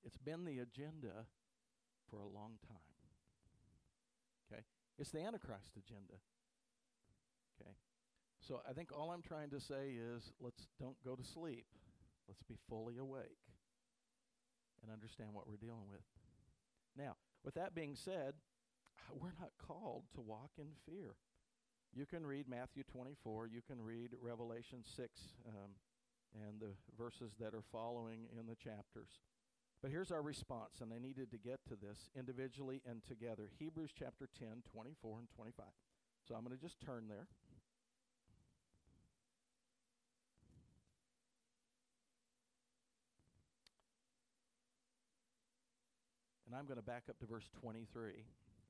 [0.04, 1.26] It's been the agenda
[2.10, 2.78] for a long time.
[4.52, 4.64] Okay?
[4.98, 6.14] It's the Antichrist agenda.
[8.48, 11.66] So I think all I'm trying to say is let's don't go to sleep.
[12.30, 13.44] Let's be fully awake
[14.82, 16.06] and understand what we're dealing with.
[16.98, 18.36] Now, with that being said,
[19.22, 21.16] we're not called to walk in fear.
[21.94, 25.10] You can read Matthew 24, you can read Revelation 6
[25.48, 25.72] um,
[26.36, 29.20] and the verses that are following in the chapters.
[29.82, 33.50] But here's our response, and I needed to get to this individually and together.
[33.60, 35.66] Hebrews chapter 10, 24 and 25.
[36.28, 37.28] So I'm going to just turn there.
[46.58, 48.14] I'm going to back up to verse 23.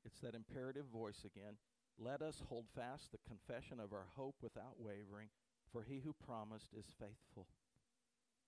[0.04, 1.54] It's that imperative voice again.
[1.98, 5.28] Let us hold fast the confession of our hope without wavering,
[5.72, 7.46] for he who promised is faithful.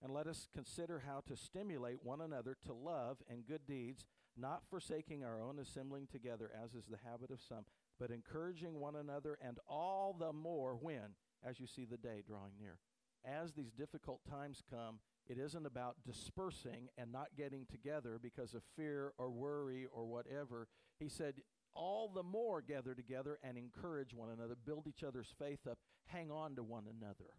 [0.02, 4.04] And let us consider how to stimulate one another to love and good deeds,
[4.36, 7.64] not forsaking our own assembling together, as is the habit of some,
[7.98, 12.52] but encouraging one another, and all the more when, as you see the day drawing
[12.60, 12.76] near.
[13.24, 14.98] As these difficult times come,
[15.30, 20.66] it isn't about dispersing and not getting together because of fear or worry or whatever.
[20.98, 21.34] He said,
[21.72, 26.32] all the more gather together and encourage one another, build each other's faith up, hang
[26.32, 27.30] on to one another.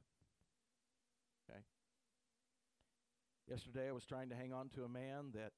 [1.49, 1.59] Okay?
[3.49, 5.51] Yesterday I was trying to hang on to a man that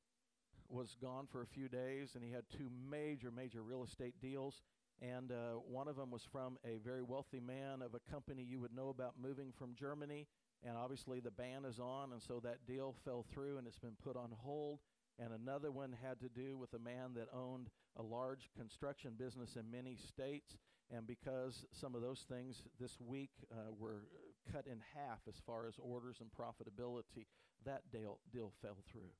[0.69, 4.63] was gone for a few days and he had two major, major real estate deals.
[5.04, 8.60] And uh, one of them was from a very wealthy man of a company you
[8.60, 10.26] would know about moving from Germany.
[10.65, 13.97] And obviously the ban is on, and so that deal fell through and it's been
[14.02, 14.80] put on hold
[15.19, 19.56] and another one had to do with a man that owned a large construction business
[19.56, 20.58] in many states.
[20.89, 24.08] And because some of those things this week uh, were
[24.52, 27.28] cut in half as far as orders and profitability,
[27.65, 29.13] that deal, deal fell through.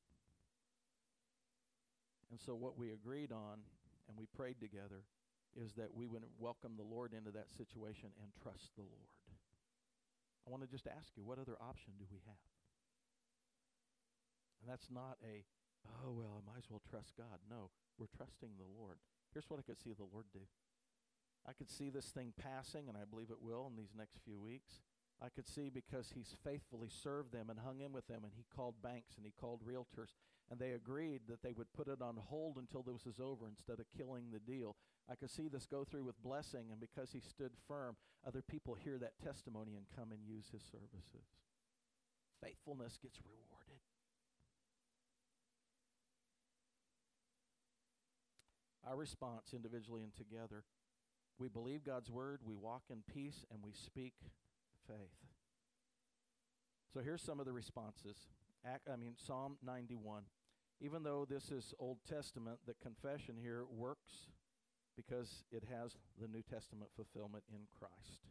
[2.32, 3.60] And so, what we agreed on
[4.10, 5.04] and we prayed together
[5.56, 9.23] is that we would welcome the Lord into that situation and trust the Lord.
[10.46, 12.44] I want to just ask you, what other option do we have?
[14.62, 15.44] And that's not a
[16.04, 17.40] oh, well, I might as well trust God.
[17.50, 18.98] No, we're trusting the Lord.
[19.34, 20.40] Here's what I could see the Lord do
[21.48, 24.40] I could see this thing passing, and I believe it will in these next few
[24.40, 24.80] weeks.
[25.22, 28.46] I could see because he's faithfully served them and hung in with them, and he
[28.56, 30.16] called banks and he called realtors,
[30.54, 33.80] and they agreed that they would put it on hold until this was over instead
[33.80, 34.76] of killing the deal.
[35.10, 38.76] I could see this go through with blessing, and because he stood firm, other people
[38.76, 41.26] hear that testimony and come and use his services.
[42.40, 43.82] Faithfulness gets rewarded.
[48.88, 50.66] Our response, individually and together,
[51.40, 54.14] we believe God's word, we walk in peace, and we speak
[54.88, 55.18] faith.
[56.94, 58.28] So here's some of the responses.
[58.64, 60.26] I mean, Psalm 91.
[60.84, 64.28] Even though this is Old Testament, the confession here works
[64.98, 68.28] because it has the New Testament fulfillment in Christ.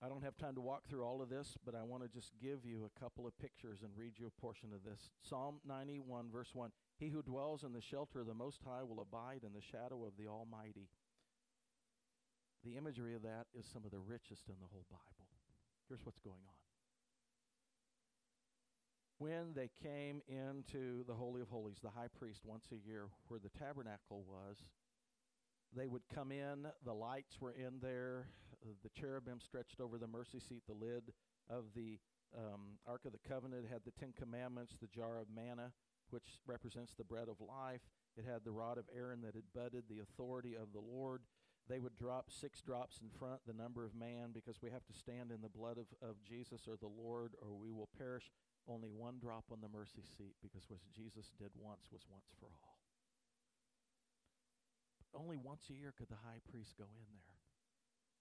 [0.00, 2.32] I don't have time to walk through all of this, but I want to just
[2.40, 5.10] give you a couple of pictures and read you a portion of this.
[5.20, 9.02] Psalm 91, verse 1 He who dwells in the shelter of the Most High will
[9.02, 10.88] abide in the shadow of the Almighty.
[12.64, 15.28] The imagery of that is some of the richest in the whole Bible.
[15.88, 16.67] Here's what's going on.
[19.18, 23.40] When they came into the Holy of Holies, the high priest once a year, where
[23.40, 24.58] the tabernacle was,
[25.76, 28.28] they would come in, the lights were in there,
[28.82, 31.12] the cherubim stretched over the mercy seat, the lid
[31.50, 31.98] of the
[32.36, 35.72] um, Ark of the Covenant had the Ten Commandments, the jar of manna,
[36.10, 37.82] which represents the bread of life.
[38.16, 41.22] It had the rod of Aaron that had budded, the authority of the Lord.
[41.68, 44.92] They would drop six drops in front, the number of man, because we have to
[44.92, 48.30] stand in the blood of, of Jesus or the Lord, or we will perish.
[48.68, 52.52] Only one drop on the mercy seat, because what Jesus did once was once for
[52.60, 52.78] all.
[55.00, 57.40] But only once a year could the high priest go in there.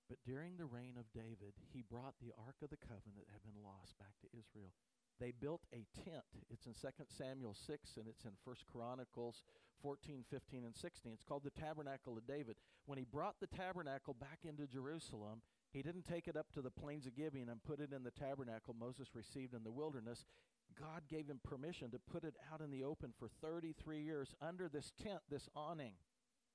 [0.08, 3.44] But during the reign of David, he brought the Ark of the Covenant that had
[3.44, 4.72] been lost back to Israel.
[5.20, 6.32] They built a tent.
[6.50, 9.44] It's in 2 Samuel 6 and it's in 1 Chronicles
[9.82, 11.12] 14, 15, and 16.
[11.12, 12.56] It's called the Tabernacle of David.
[12.86, 15.42] When he brought the tabernacle back into Jerusalem,
[15.78, 18.10] He didn't take it up to the plains of Gibeon and put it in the
[18.10, 20.26] tabernacle Moses received in the wilderness.
[20.76, 24.68] God gave him permission to put it out in the open for 33 years under
[24.68, 25.94] this tent, this awning.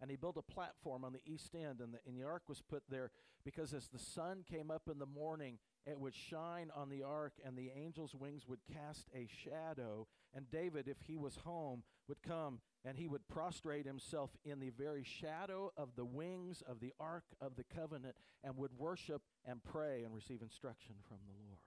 [0.01, 2.63] And he built a platform on the east end, and the, and the ark was
[2.63, 3.13] put there
[3.45, 7.35] because as the sun came up in the morning, it would shine on the ark,
[7.45, 10.09] and the angel's wings would cast a shadow.
[10.35, 14.71] And David, if he was home, would come and he would prostrate himself in the
[14.71, 19.63] very shadow of the wings of the ark of the covenant and would worship and
[19.63, 21.59] pray and receive instruction from the Lord.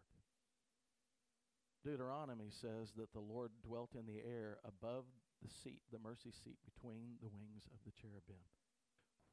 [1.85, 5.05] Deuteronomy says that the Lord dwelt in the air above
[5.43, 8.41] the seat, the mercy seat between the wings of the cherubim.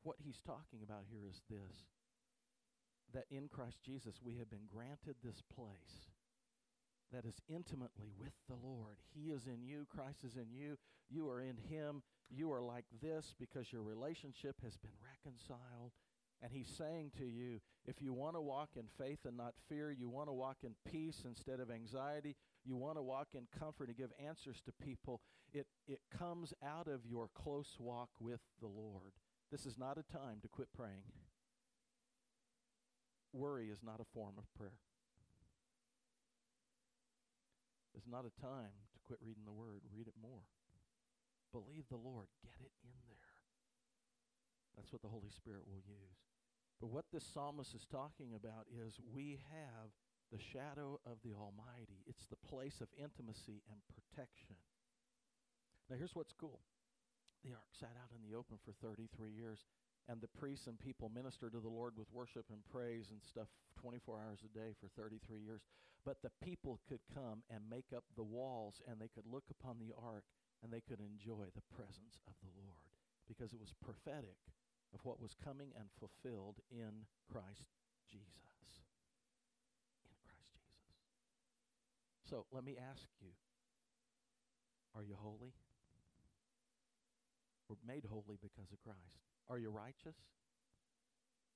[0.02, 1.88] What he's talking about here is this
[3.14, 6.12] that in Christ Jesus we have been granted this place
[7.12, 8.96] that is intimately with the Lord.
[9.14, 10.78] He is in you, Christ is in you,
[11.12, 12.02] you are in Him.
[12.30, 15.92] You are like this because your relationship has been reconciled.
[16.42, 19.90] And He's saying to you, if you want to walk in faith and not fear,
[19.92, 23.88] you want to walk in peace instead of anxiety, you want to walk in comfort
[23.88, 25.20] and give answers to people,
[25.52, 29.12] it, it comes out of your close walk with the Lord.
[29.50, 31.04] This is not a time to quit praying.
[33.32, 34.78] Worry is not a form of prayer.
[37.94, 39.82] It's not a time to quit reading the Word.
[39.92, 40.48] Read it more.
[41.52, 42.28] Believe the Lord.
[42.40, 43.32] Get it in there.
[44.76, 46.18] That's what the Holy Spirit will use.
[46.80, 49.92] But what this psalmist is talking about is we have
[50.32, 52.02] the shadow of the Almighty.
[52.08, 54.56] It's the place of intimacy and protection.
[55.90, 56.60] Now, here's what's cool
[57.44, 59.66] the ark sat out in the open for 33 years
[60.08, 63.48] and the priests and people ministered to the Lord with worship and praise and stuff
[63.80, 65.62] 24 hours a day for 33 years.
[66.04, 69.78] But the people could come and make up the walls, and they could look upon
[69.78, 70.24] the ark,
[70.62, 72.82] and they could enjoy the presence of the Lord
[73.28, 74.38] because it was prophetic
[74.92, 77.70] of what was coming and fulfilled in Christ
[78.10, 78.82] Jesus.
[80.04, 81.06] In Christ Jesus.
[82.28, 83.30] So let me ask you
[84.94, 85.54] are you holy?
[87.68, 89.31] We're made holy because of Christ.
[89.48, 90.16] Are you righteous?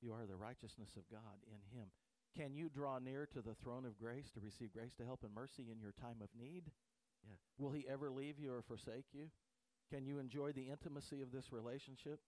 [0.03, 1.88] You are the righteousness of God in Him.
[2.37, 5.35] Can you draw near to the throne of grace to receive grace to help and
[5.35, 6.68] mercy in your time of need?
[7.25, 7.40] Yeah.
[7.59, 9.33] Will He ever leave you or forsake you?
[9.88, 12.20] Can you enjoy the intimacy of this relationship?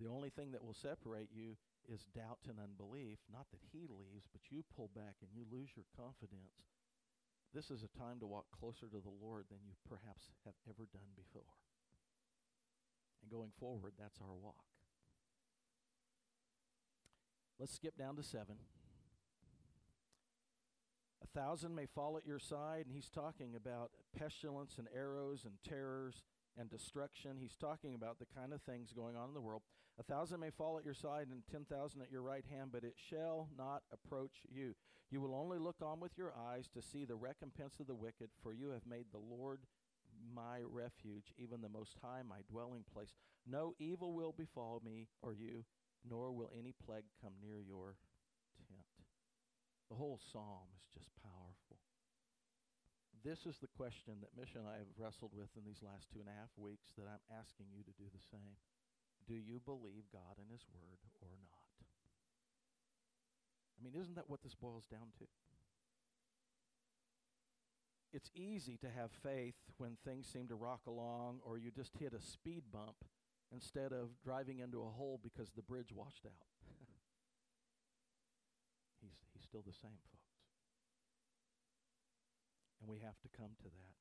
[0.00, 1.54] The only thing that will separate you
[1.86, 3.22] is doubt and unbelief.
[3.30, 6.66] Not that He leaves, but you pull back and you lose your confidence.
[7.54, 10.90] This is a time to walk closer to the Lord than you perhaps have ever
[10.90, 11.54] done before.
[13.22, 14.73] And going forward, that's our walk.
[17.58, 18.56] Let's skip down to seven.
[21.22, 25.54] A thousand may fall at your side, and he's talking about pestilence and arrows and
[25.68, 26.22] terrors
[26.58, 27.36] and destruction.
[27.40, 29.62] He's talking about the kind of things going on in the world.
[29.98, 32.84] A thousand may fall at your side and ten thousand at your right hand, but
[32.84, 34.74] it shall not approach you.
[35.10, 38.30] You will only look on with your eyes to see the recompense of the wicked,
[38.42, 39.60] for you have made the Lord
[40.34, 43.14] my refuge, even the Most High my dwelling place.
[43.46, 45.64] No evil will befall me or you,
[46.04, 47.96] nor will any plague come near your
[48.68, 48.94] tent.
[49.88, 51.80] The whole psalm is just powerful.
[53.24, 56.20] This is the question that Misha and I have wrestled with in these last two
[56.20, 58.60] and a half weeks that I'm asking you to do the same.
[59.24, 61.72] Do you believe God and His Word or not?
[63.72, 65.24] I mean, isn't that what this boils down to?
[68.12, 72.12] It's easy to have faith when things seem to rock along or you just hit
[72.12, 72.94] a speed bump
[73.54, 76.50] instead of driving into a hole because the bridge washed out.
[79.00, 80.34] he's, he's still the same, folks.
[82.82, 83.94] And we have to come to that.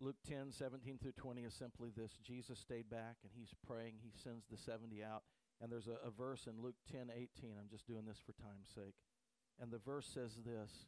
[0.00, 4.00] Luke 10, 17 through 20 is simply this Jesus stayed back and he's praying.
[4.00, 5.22] He sends the 70 out.
[5.60, 7.52] And there's a, a verse in Luke 10, 18.
[7.60, 8.96] I'm just doing this for time's sake.
[9.60, 10.86] And the verse says this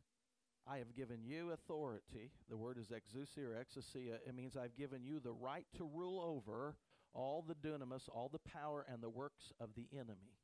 [0.67, 2.33] I have given you authority.
[2.49, 4.17] The word is exousia or exousia.
[4.27, 6.77] It means I've given you the right to rule over
[7.15, 10.39] all the dunamis, all the power and the works of the enemy.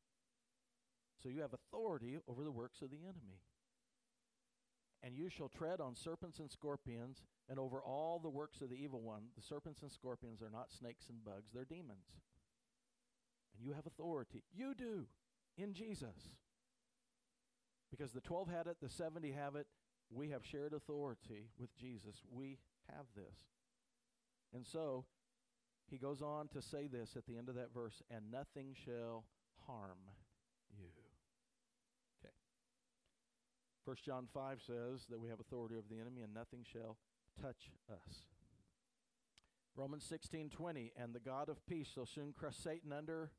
[1.22, 3.40] So you have authority over the works of the enemy.
[5.02, 8.76] And you shall tread on serpents and scorpions and over all the works of the
[8.76, 9.22] evil one.
[9.36, 12.20] The serpents and scorpions are not snakes and bugs, they're demons.
[13.54, 14.42] And you have authority.
[14.52, 15.06] You do
[15.56, 16.34] in Jesus.
[17.90, 19.66] Because the 12 had it, the 70 have it.
[20.10, 22.22] We have shared authority with Jesus.
[22.30, 23.36] We have this.
[24.54, 25.04] And so
[25.90, 29.24] he goes on to say this at the end of that verse, and nothing shall
[29.66, 29.98] harm
[30.78, 30.90] you.
[32.22, 32.34] Okay.
[33.84, 36.96] First John 5 says that we have authority over the enemy and nothing shall
[37.40, 38.26] touch us.
[39.74, 43.30] Romans 16:20 and the God of peace shall soon crush Satan under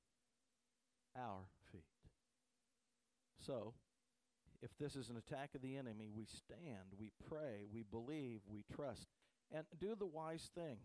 [1.16, 1.84] our feet.
[3.38, 3.74] So,
[4.62, 8.64] if this is an attack of the enemy, we stand, we pray, we believe, we
[8.74, 9.08] trust,
[9.52, 10.78] and do the wise thing.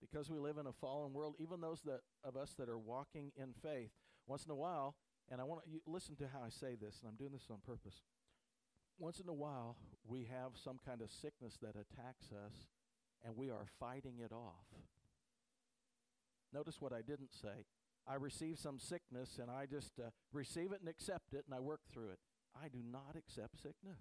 [0.00, 3.32] Because we live in a fallen world, even those that, of us that are walking
[3.36, 3.90] in faith,
[4.26, 4.96] once in a while,
[5.30, 7.58] and I want you listen to how I say this, and I'm doing this on
[7.64, 8.02] purpose.
[8.98, 9.76] Once in a while,
[10.06, 12.68] we have some kind of sickness that attacks us,
[13.24, 14.66] and we are fighting it off.
[16.52, 17.66] Notice what I didn't say.
[18.06, 21.60] I receive some sickness, and I just uh, receive it and accept it, and I
[21.60, 22.18] work through it.
[22.54, 23.98] I do not accept sickness.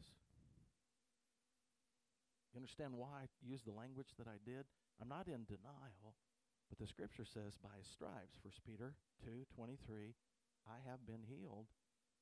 [2.54, 4.66] You understand why I used the language that I did?
[5.02, 6.16] I'm not in denial,
[6.70, 10.16] but the scripture says, by his stripes, 1 Peter 2 23,
[10.68, 11.68] I have been healed.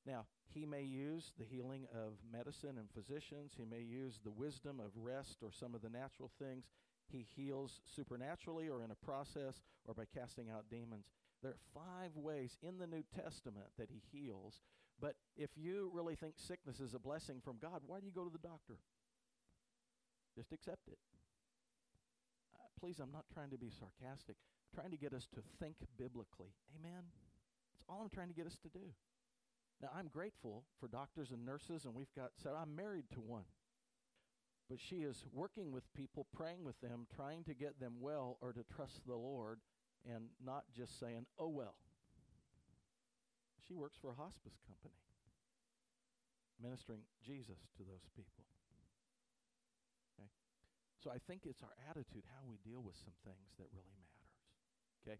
[0.04, 3.52] Now, he may use the healing of medicine and physicians.
[3.56, 6.64] He may use the wisdom of rest or some of the natural things.
[7.08, 11.06] He heals supernaturally or in a process or by casting out demons.
[11.42, 14.60] There are five ways in the New Testament that he heals.
[15.00, 18.24] But if you really think sickness is a blessing from God, why do you go
[18.24, 18.78] to the doctor?
[20.36, 20.98] Just accept it.
[22.82, 24.34] Please, I'm not trying to be sarcastic.
[24.34, 26.50] I'm trying to get us to think biblically.
[26.74, 27.06] Amen?
[27.70, 28.90] That's all I'm trying to get us to do.
[29.80, 33.44] Now, I'm grateful for doctors and nurses, and we've got, so I'm married to one.
[34.68, 38.52] But she is working with people, praying with them, trying to get them well or
[38.52, 39.60] to trust the Lord,
[40.04, 41.76] and not just saying, oh, well.
[43.68, 44.98] She works for a hospice company,
[46.60, 48.42] ministering Jesus to those people.
[51.02, 54.30] So I think it's our attitude, how we deal with some things that really matters.
[55.02, 55.18] Okay?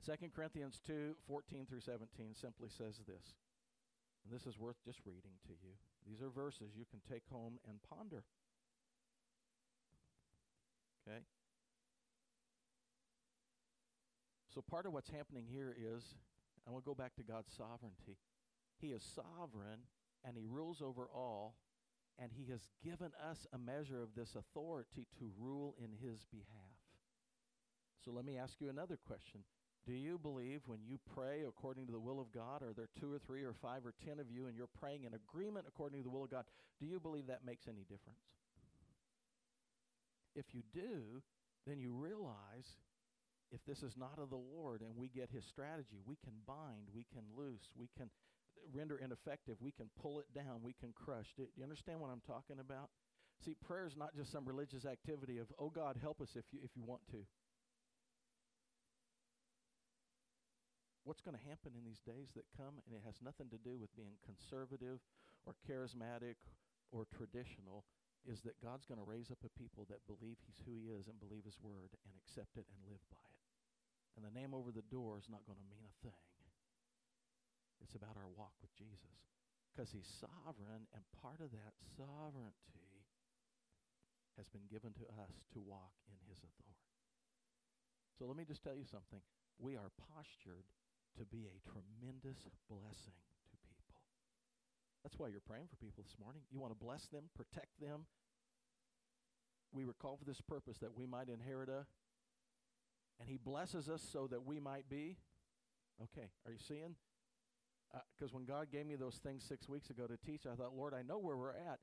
[0.00, 3.36] 2 Corinthians 2 14 through 17 simply says this.
[4.24, 5.76] And this is worth just reading to you.
[6.08, 8.24] These are verses you can take home and ponder.
[11.04, 11.20] Okay?
[14.54, 16.14] So, part of what's happening here is,
[16.64, 18.16] and we'll go back to God's sovereignty.
[18.80, 19.84] He is sovereign
[20.24, 21.56] and He rules over all,
[22.18, 26.76] and He has given us a measure of this authority to rule in His behalf.
[28.04, 29.44] So, let me ask you another question
[29.84, 33.12] do you believe when you pray according to the will of God, are there two
[33.12, 36.04] or three or five or ten of you and you're praying in agreement according to
[36.04, 36.44] the will of God?
[36.78, 38.22] Do you believe that makes any difference?
[40.36, 41.22] If you do,
[41.66, 42.78] then you realize
[43.50, 46.88] if this is not of the Lord and we get his strategy, we can bind,
[46.94, 48.08] we can loose, we can
[48.72, 51.26] render ineffective, we can pull it down, we can crush.
[51.36, 52.90] Do you understand what I'm talking about?
[53.44, 56.60] See, prayer is not just some religious activity of, oh God, help us if you,
[56.62, 57.24] if you want to.
[61.04, 63.74] what's going to happen in these days that come, and it has nothing to do
[63.74, 65.02] with being conservative
[65.46, 66.38] or charismatic
[66.94, 67.84] or traditional,
[68.22, 71.10] is that God's going to raise up a people that believe He's who He is
[71.10, 73.42] and believe His word and accept it and live by it.
[74.14, 76.22] And the name over the door is not going to mean a thing.
[77.82, 79.26] It's about our walk with Jesus
[79.72, 83.08] because He's sovereign, and part of that sovereignty
[84.36, 86.92] has been given to us to walk in His authority.
[88.18, 89.20] So let me just tell you something.
[89.58, 90.68] We are postured
[91.18, 93.16] to be a tremendous blessing
[93.48, 94.00] to people.
[95.02, 96.42] That's why you're praying for people this morning.
[96.52, 98.06] You want to bless them, protect them.
[99.72, 101.88] We were called for this purpose that we might inherit a,
[103.20, 105.16] and He blesses us so that we might be.
[106.02, 106.96] Okay, are you seeing?
[107.92, 110.76] Because uh, when God gave me those things six weeks ago to teach, I thought,
[110.76, 111.80] Lord, I know where we're at.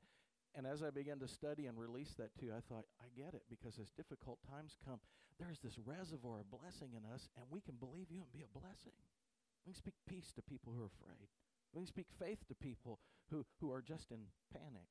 [0.54, 3.42] And as I began to study and release that too, I thought, I get it
[3.48, 4.98] because as difficult times come,
[5.38, 8.58] there's this reservoir of blessing in us, and we can believe you and be a
[8.58, 8.98] blessing.
[9.62, 11.30] We can speak peace to people who are afraid.
[11.72, 12.98] We can speak faith to people
[13.30, 14.18] who, who are just in
[14.52, 14.90] panic.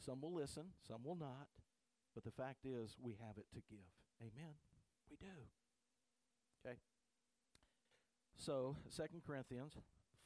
[0.00, 1.48] Some will listen, some will not.
[2.14, 3.92] But the fact is, we have it to give.
[4.20, 4.54] Amen.
[5.10, 5.38] We do.
[6.64, 6.76] Okay.
[8.38, 9.76] So, Second Corinthians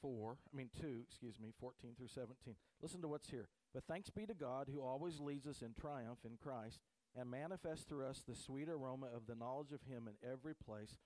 [0.02, 2.54] 4, I mean 2, excuse me, 14 through 17.
[2.82, 3.48] Listen to what's here.
[3.72, 6.80] But thanks be to God who always leads us in triumph in Christ
[7.16, 10.98] and manifests through us the sweet aroma of the knowledge of Him in every place.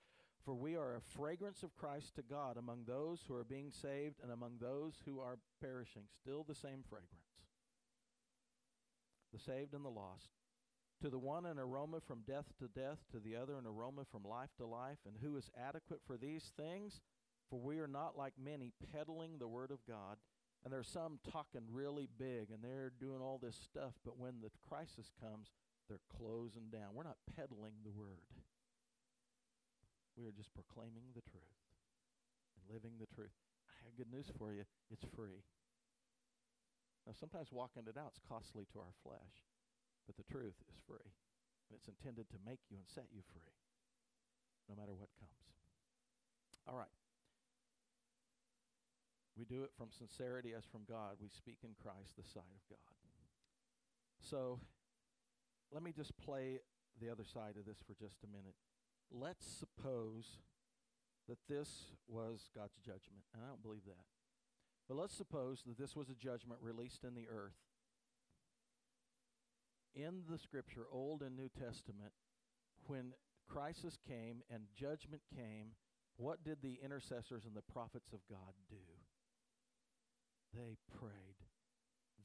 [0.43, 4.15] For we are a fragrance of Christ to God among those who are being saved
[4.23, 6.03] and among those who are perishing.
[6.21, 7.11] Still the same fragrance.
[9.33, 10.29] The saved and the lost.
[11.01, 14.23] To the one, an aroma from death to death, to the other, an aroma from
[14.23, 14.97] life to life.
[15.05, 17.01] And who is adequate for these things?
[17.49, 20.17] For we are not like many peddling the word of God.
[20.63, 24.51] And there's some talking really big and they're doing all this stuff, but when the
[24.67, 25.53] crisis comes,
[25.87, 26.91] they're closing down.
[26.93, 28.27] We're not peddling the word.
[30.17, 31.61] We are just proclaiming the truth
[32.57, 33.37] and living the truth.
[33.69, 34.65] I have good news for you.
[34.91, 35.45] It's free.
[37.05, 39.47] Now, sometimes walking it out is costly to our flesh,
[40.03, 41.13] but the truth is free.
[41.69, 43.55] And it's intended to make you and set you free,
[44.67, 45.47] no matter what comes.
[46.67, 46.96] All right.
[49.37, 51.17] We do it from sincerity as from God.
[51.21, 52.95] We speak in Christ, the side of God.
[54.19, 54.59] So
[55.71, 56.59] let me just play
[56.99, 58.55] the other side of this for just a minute.
[59.11, 60.39] Let's suppose
[61.29, 64.05] that this was God's judgment, and I don't believe that.
[64.87, 67.59] But let's suppose that this was a judgment released in the earth.
[69.93, 72.13] In the scripture, Old and New Testament,
[72.87, 73.13] when
[73.47, 75.71] crisis came and judgment came,
[76.15, 78.96] what did the intercessors and the prophets of God do?
[80.57, 81.13] They prayed.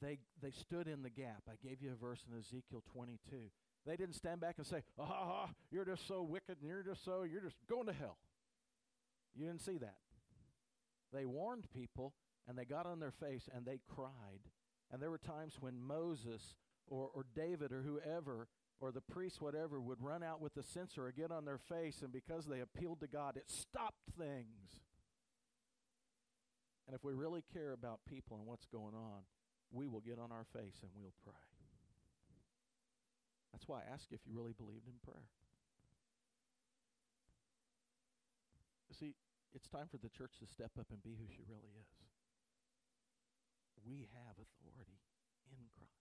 [0.00, 1.42] They, they stood in the gap.
[1.48, 3.18] I gave you a verse in Ezekiel 22.
[3.86, 7.22] They didn't stand back and say, ah, you're just so wicked and you're just so,
[7.22, 8.18] you're just going to hell.
[9.34, 9.96] You didn't see that.
[11.12, 12.14] They warned people
[12.48, 14.40] and they got on their face and they cried.
[14.90, 16.54] And there were times when Moses
[16.88, 18.48] or, or David or whoever
[18.80, 22.02] or the priest, whatever, would run out with the censer or get on their face,
[22.02, 24.80] and because they appealed to God, it stopped things.
[26.86, 29.22] And if we really care about people and what's going on,
[29.70, 31.46] we will get on our face and we'll pray.
[33.52, 35.28] That's why I ask you if you really believed in prayer.
[38.92, 39.14] See,
[39.54, 41.88] it's time for the church to step up and be who she really is.
[43.84, 45.00] We have authority
[45.48, 45.92] in Christ.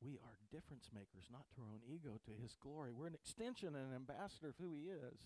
[0.00, 2.92] We are difference makers, not to our own ego, to His glory.
[2.92, 5.18] We're an extension and an ambassador of who He is.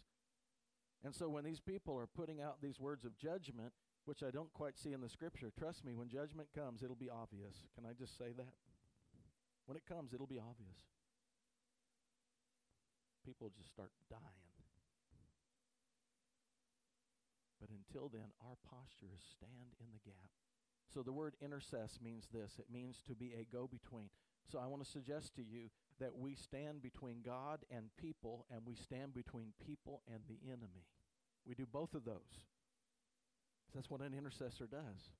[1.04, 3.72] And so when these people are putting out these words of judgment,
[4.08, 7.10] which I don't quite see in the scripture, trust me, when judgment comes, it'll be
[7.10, 7.68] obvious.
[7.76, 8.56] Can I just say that?
[9.66, 10.80] When it comes, it'll be obvious.
[13.26, 14.48] People just start dying.
[17.60, 20.30] But until then, our posture is stand in the gap.
[20.88, 24.08] So the word intercess means this it means to be a go between.
[24.50, 25.68] So I want to suggest to you
[26.00, 30.86] that we stand between God and people, and we stand between people and the enemy.
[31.44, 32.48] We do both of those.
[33.74, 35.10] That's what an intercessor does.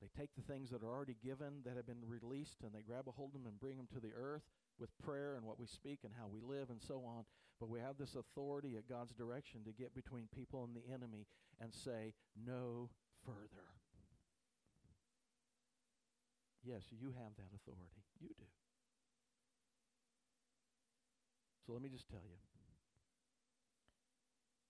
[0.00, 3.04] They take the things that are already given, that have been released, and they grab
[3.06, 4.44] a hold of them and bring them to the earth
[4.78, 7.24] with prayer and what we speak and how we live and so on.
[7.58, 11.26] But we have this authority at God's direction to get between people and the enemy
[11.60, 12.88] and say, no
[13.26, 13.68] further.
[16.64, 18.04] Yes, you have that authority.
[18.20, 18.44] You do.
[21.66, 22.36] So let me just tell you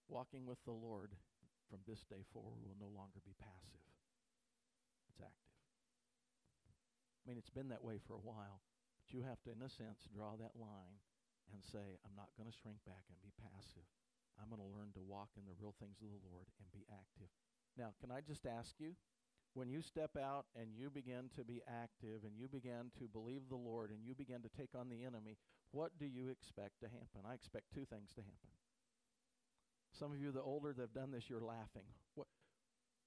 [0.09, 1.13] walking with the Lord
[1.71, 3.87] from this day forward will no longer be passive,
[5.07, 5.57] it's active.
[7.23, 8.61] I mean, it's been that way for a while,
[8.99, 10.99] but you have to, in a sense, draw that line
[11.55, 13.87] and say, I'm not going to shrink back and be passive.
[14.39, 16.83] I'm going to learn to walk in the real things of the Lord and be
[16.91, 17.31] active.
[17.79, 18.99] Now, can I just ask you?
[19.55, 23.43] when you step out and you begin to be active and you begin to believe
[23.49, 25.37] the Lord and you begin to take on the enemy,
[25.73, 27.27] what do you expect to happen?
[27.29, 28.51] I expect two things to happen.
[29.99, 31.83] Some of you, the older that have done this, you're laughing.
[32.15, 32.27] What,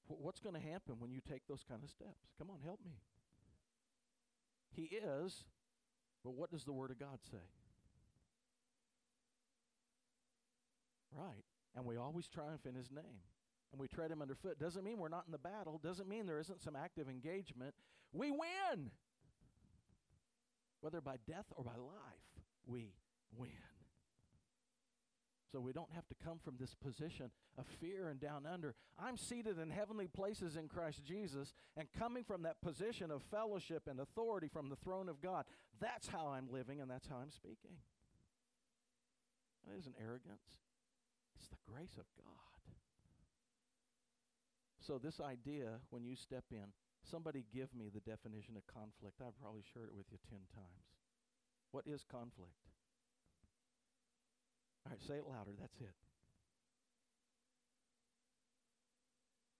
[0.07, 2.31] what's going to happen when you take those kind of steps?
[2.37, 2.93] Come on, help me.
[4.75, 5.45] He is,
[6.23, 7.37] but what does the Word of God say?
[11.11, 11.45] Right.
[11.75, 13.21] And we always triumph in His name
[13.73, 16.39] and we tread him underfoot doesn't mean we're not in the battle, doesn't mean there
[16.39, 17.73] isn't some active engagement.
[18.13, 18.91] We win.
[20.79, 22.93] Whether by death or by life, we
[23.35, 23.49] win.
[25.53, 27.29] So we don't have to come from this position
[27.59, 28.73] of fear and down under.
[28.97, 33.83] I'm seated in heavenly places in Christ Jesus, and coming from that position of fellowship
[33.87, 35.45] and authority from the throne of God,
[35.79, 37.77] that's how I'm living and that's how I'm speaking.
[39.67, 40.57] That isn't arrogance,
[41.37, 42.73] it's the grace of God.
[44.81, 46.73] So, this idea, when you step in,
[47.03, 49.21] somebody give me the definition of conflict.
[49.21, 50.97] I've probably shared it with you 10 times.
[51.71, 52.72] What is conflict?
[54.85, 55.51] All right, say it louder.
[55.59, 55.95] That's it.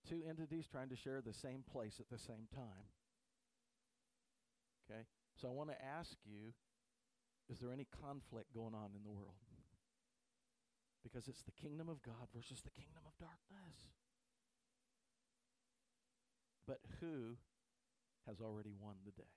[0.09, 2.91] Two entities trying to share the same place at the same time.
[4.83, 5.03] Okay?
[5.39, 6.53] So I want to ask you
[7.49, 9.35] is there any conflict going on in the world?
[11.03, 13.91] Because it's the kingdom of God versus the kingdom of darkness
[16.67, 17.35] but who
[18.27, 19.35] has already won the day.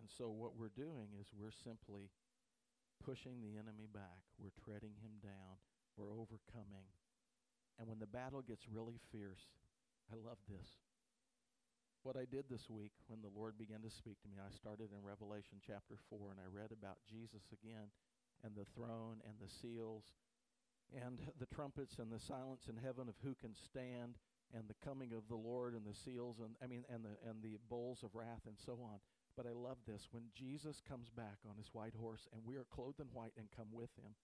[0.00, 2.10] And so what we're doing is we're simply
[3.04, 4.24] pushing the enemy back.
[4.38, 5.60] We're treading him down.
[5.96, 6.88] We're overcoming.
[7.78, 9.52] And when the battle gets really fierce,
[10.12, 10.80] I love this.
[12.02, 14.94] What I did this week when the Lord began to speak to me, I started
[14.94, 17.90] in Revelation chapter 4 and I read about Jesus again
[18.44, 20.04] and the throne and the seals
[20.94, 24.22] and the trumpets and the silence in heaven of who can stand
[24.54, 27.42] and the coming of the Lord and the seals and I mean and the and
[27.42, 29.02] the bowls of wrath and so on.
[29.36, 32.66] But I love this when Jesus comes back on his white horse and we are
[32.70, 34.14] clothed in white and come with him.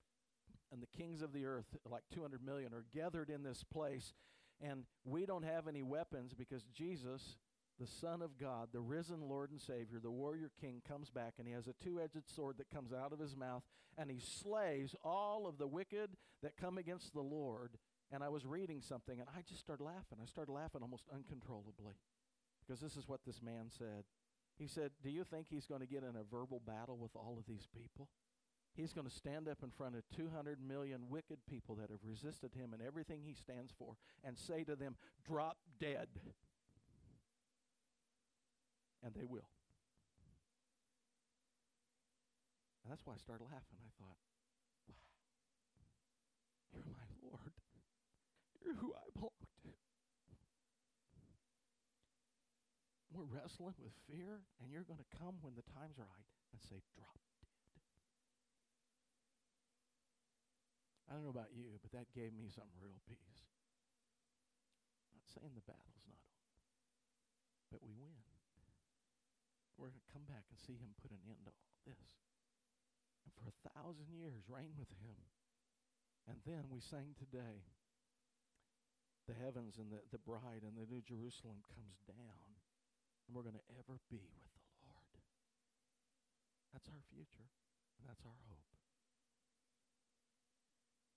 [0.72, 4.14] And the kings of the earth, like 200 million, are gathered in this place.
[4.60, 7.36] And we don't have any weapons because Jesus,
[7.78, 11.46] the Son of God, the risen Lord and Savior, the warrior king, comes back and
[11.46, 13.62] he has a two edged sword that comes out of his mouth
[13.98, 16.10] and he slays all of the wicked
[16.42, 17.72] that come against the Lord.
[18.10, 20.18] And I was reading something and I just started laughing.
[20.22, 21.96] I started laughing almost uncontrollably
[22.60, 24.04] because this is what this man said.
[24.62, 27.34] He said, Do you think he's going to get in a verbal battle with all
[27.36, 28.06] of these people?
[28.76, 32.54] He's going to stand up in front of 200 million wicked people that have resisted
[32.54, 34.94] him and everything he stands for and say to them,
[35.26, 36.06] Drop dead.
[39.02, 39.50] And they will.
[42.84, 43.82] And that's why I started laughing.
[43.84, 44.16] I thought,
[46.70, 47.52] wow, you're my Lord.
[48.64, 49.30] You're who I belong
[49.64, 49.70] to.
[53.12, 56.80] We're wrestling with fear, and you're going to come when the time's right and say,
[56.96, 57.76] drop dead.
[61.12, 63.44] I don't know about you, but that gave me some real peace.
[65.12, 66.48] I'm not saying the battle's not over,
[67.68, 68.16] but we win.
[69.76, 72.08] We're going to come back and see him put an end to all this.
[73.28, 75.20] And for a thousand years, reign with him.
[76.24, 77.66] And then we sang today,
[79.28, 82.61] the heavens and the, the bride and the new Jerusalem comes down,
[83.26, 85.14] and we're going to ever be with the Lord.
[86.72, 87.48] That's our future,
[87.98, 88.72] and that's our hope.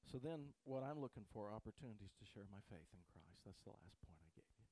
[0.06, 3.42] So then, what I'm looking for are opportunities to share my faith in Christ.
[3.44, 4.68] That's the last point I gave you.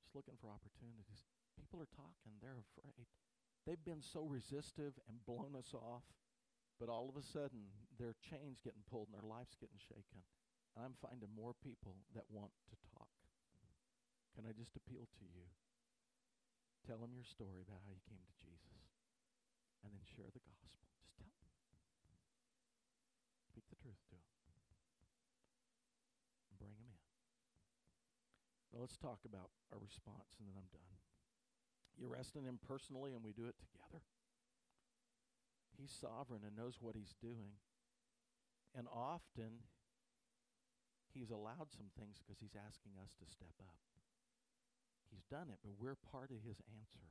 [0.00, 1.26] Just looking for opportunities.
[1.58, 3.04] People are talking, they're afraid.
[3.68, 6.06] They've been so resistive and blown us off,
[6.80, 7.68] but all of a sudden,
[8.00, 10.24] their chains getting pulled and their life's getting shaken.
[10.72, 13.12] And I'm finding more people that want to talk.
[14.32, 15.44] Can I just appeal to you?
[16.86, 18.92] Tell them your story about how you came to Jesus,
[19.84, 20.84] and then share the gospel.
[21.00, 21.48] Just tell them.
[23.46, 24.30] Speak the truth to them.
[28.70, 30.94] Well, let's talk about our response, and then I'm done.
[31.98, 34.00] You're resting Him personally, and we do it together.
[35.76, 37.58] He's sovereign and knows what He's doing.
[38.72, 39.66] And often,
[41.12, 43.82] He's allowed some things because He's asking us to step up.
[45.10, 47.06] He's done it, but we're part of His answer.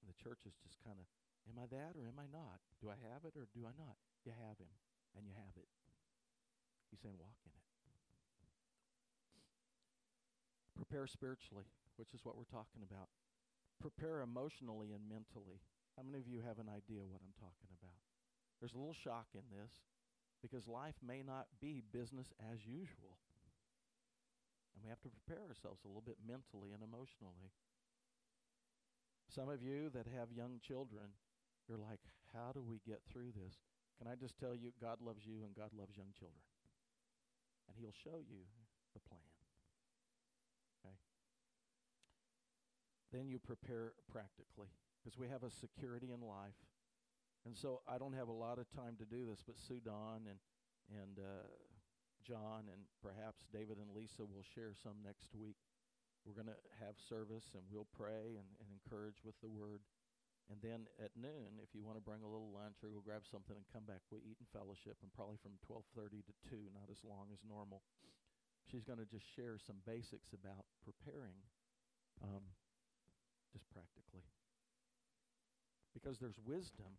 [0.00, 1.06] And the church is just kind of,
[1.50, 2.62] am I that or am I not?
[2.78, 3.98] Do I have it or do I not?
[4.22, 4.70] You have Him,
[5.18, 5.66] and you have it.
[6.90, 7.66] He's saying, walk in it.
[10.78, 11.66] Prepare spiritually,
[11.98, 13.10] which is what we're talking about.
[13.82, 15.58] Prepare emotionally and mentally.
[15.96, 17.98] How many of you have an idea what I'm talking about?
[18.60, 19.72] There's a little shock in this
[20.40, 23.18] because life may not be business as usual.
[24.76, 27.56] And we have to prepare ourselves a little bit mentally and emotionally.
[29.32, 31.16] Some of you that have young children,
[31.64, 32.04] you're like,
[32.36, 33.56] how do we get through this?
[33.96, 36.44] Can I just tell you, God loves you and God loves young children.
[37.66, 38.44] And He'll show you
[38.92, 39.32] the plan.
[40.84, 40.94] Okay?
[43.12, 44.68] Then you prepare practically
[45.00, 46.60] because we have a security in life.
[47.46, 50.26] And so I don't have a lot of time to do this, but Sue Don
[50.28, 50.38] and,
[50.90, 51.46] and uh,
[52.26, 55.62] John and perhaps David and Lisa will share some next week.
[56.26, 59.86] We're going to have service and we'll pray and, and encourage with the word.
[60.50, 63.22] And then at noon, if you want to bring a little lunch or go grab
[63.26, 66.86] something and come back, we eat in fellowship, and probably from 12:30 to 2, not
[66.86, 67.82] as long as normal.
[68.70, 71.34] She's going to just share some basics about preparing
[72.22, 72.46] um,
[73.50, 74.22] just practically.
[75.94, 76.94] Because there's wisdom.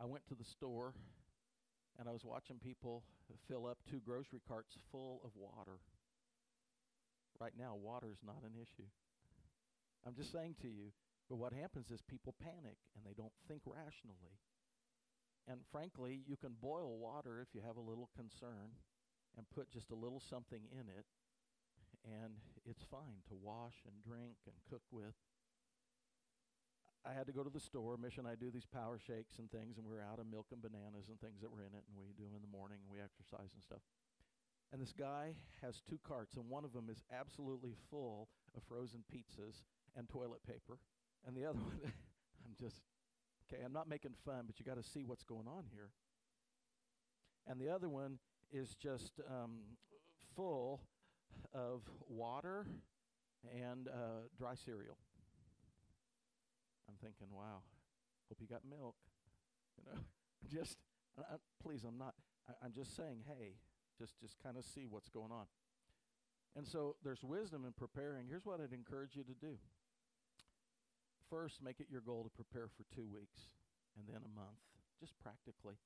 [0.00, 0.96] I went to the store
[2.00, 3.04] and I was watching people
[3.46, 5.76] fill up two grocery carts full of water.
[7.38, 8.88] Right now, water is not an issue.
[10.06, 10.96] I'm just saying to you,
[11.28, 14.40] but what happens is people panic and they don't think rationally.
[15.44, 18.80] And frankly, you can boil water if you have a little concern
[19.36, 21.04] and put just a little something in it
[22.04, 25.14] and it's fine to wash and drink and cook with.
[27.06, 27.96] I had to go to the store.
[27.96, 31.08] Mission, I do these power shakes and things, and we're out of milk and bananas
[31.08, 33.00] and things that were in it, and we do them in the morning, and we
[33.00, 33.80] exercise and stuff.
[34.72, 39.02] And this guy has two carts, and one of them is absolutely full of frozen
[39.08, 39.64] pizzas
[39.96, 40.78] and toilet paper,
[41.26, 41.80] and the other one,
[42.44, 42.82] I'm just,
[43.48, 45.90] okay, I'm not making fun, but you got to see what's going on here.
[47.46, 48.18] And the other one
[48.52, 49.76] is just um,
[50.36, 50.82] full
[51.54, 52.66] of water
[53.54, 54.98] and uh, dry cereal.
[56.90, 57.62] I'm thinking, wow,
[58.28, 58.96] hope you got milk.
[59.78, 59.98] You know,
[60.50, 60.76] just
[61.18, 62.14] uh, please, I'm not.
[62.48, 63.54] I, I'm just saying, hey,
[63.98, 65.46] just just kind of see what's going on.
[66.56, 68.26] And so there's wisdom in preparing.
[68.26, 69.54] Here's what I'd encourage you to do.
[71.30, 73.54] First, make it your goal to prepare for two weeks
[73.96, 74.58] and then a month,
[74.98, 75.78] just practically.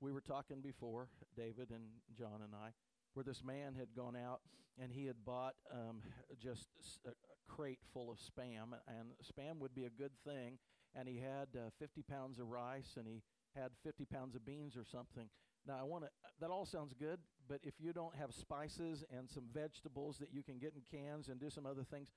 [0.00, 2.76] We were talking before, David and John and I,
[3.18, 4.38] where this man had gone out
[4.80, 6.02] and he had bought um,
[6.40, 6.68] just
[7.04, 7.10] a,
[7.48, 10.58] crate full of spam, and spam would be a good thing.
[10.94, 13.22] And he had uh, 50 pounds of rice and he
[13.56, 15.28] had 50 pounds of beans or something.
[15.66, 16.10] Now, I want to,
[16.40, 20.44] that all sounds good, but if you don't have spices and some vegetables that you
[20.44, 22.10] can get in cans and do some other things,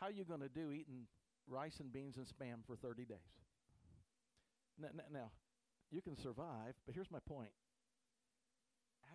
[0.00, 1.06] how are you going to do eating
[1.46, 3.18] rice and beans and spam for 30 days?
[4.80, 5.30] Now, now,
[5.92, 7.50] you can survive, but here's my point.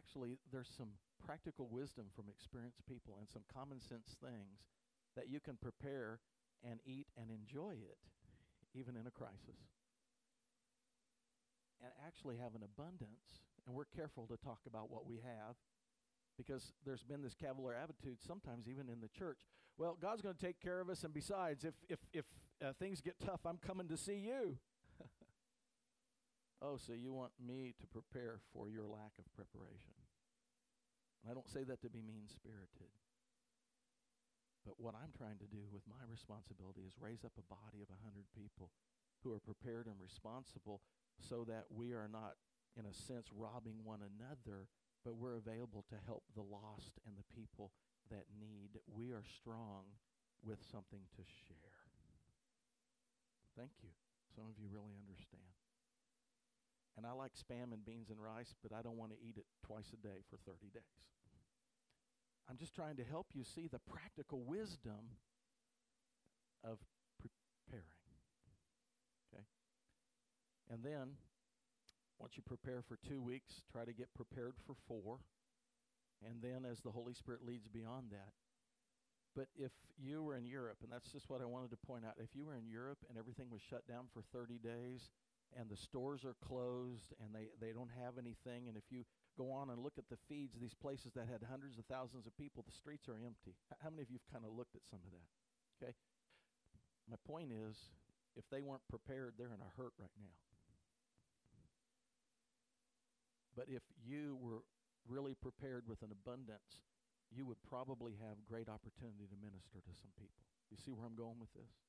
[0.08, 4.64] Actually, there's some practical wisdom from experienced people and some common sense things
[5.18, 6.20] that you can prepare
[6.64, 8.00] and eat and enjoy it,
[8.74, 9.68] even in a crisis.
[11.84, 13.44] And actually have an abundance.
[13.66, 15.56] And we're careful to talk about what we have
[16.38, 19.40] because there's been this cavalier attitude sometimes even in the church.
[19.78, 22.26] Well, God's going to take care of us, and besides, if if if
[22.64, 24.58] uh, things get tough, I'm coming to see you.
[26.62, 29.96] Oh, so you want me to prepare for your lack of preparation?
[31.22, 32.94] And I don't say that to be mean spirited.
[34.66, 37.88] But what I'm trying to do with my responsibility is raise up a body of
[37.88, 38.76] a 100 people
[39.24, 40.84] who are prepared and responsible
[41.24, 42.36] so that we are not,
[42.76, 44.68] in a sense, robbing one another,
[45.08, 47.72] but we're available to help the lost and the people
[48.12, 48.76] that need.
[48.92, 49.88] We are strong
[50.44, 51.88] with something to share.
[53.56, 53.90] Thank you.
[54.36, 55.67] Some of you really understand.
[56.98, 59.46] And I like spam and beans and rice, but I don't want to eat it
[59.66, 60.82] twice a day for 30 days.
[62.50, 65.14] I'm just trying to help you see the practical wisdom
[66.64, 66.80] of
[67.22, 67.86] preparing.
[69.30, 69.44] Okay?
[70.72, 71.18] And then,
[72.20, 75.20] once you prepare for two weeks, try to get prepared for four.
[76.26, 78.34] And then, as the Holy Spirit leads beyond that,
[79.36, 79.72] but if
[80.02, 82.48] you were in Europe, and that's just what I wanted to point out, if you
[82.48, 85.12] were in Europe and everything was shut down for 30 days
[85.56, 89.06] and the stores are closed and they, they don't have anything, and if you
[89.38, 92.36] go on and look at the feeds, these places that had hundreds of thousands of
[92.36, 93.54] people, the streets are empty.
[93.80, 95.30] How many of you have kind of looked at some of that?
[95.78, 95.94] Okay?
[97.06, 97.78] My point is,
[98.36, 100.36] if they weren't prepared, they're in a hurt right now.
[103.56, 104.62] But if you were
[105.08, 106.86] really prepared with an abundance,
[107.32, 110.46] you would probably have great opportunity to minister to some people.
[110.70, 111.87] You see where I'm going with this?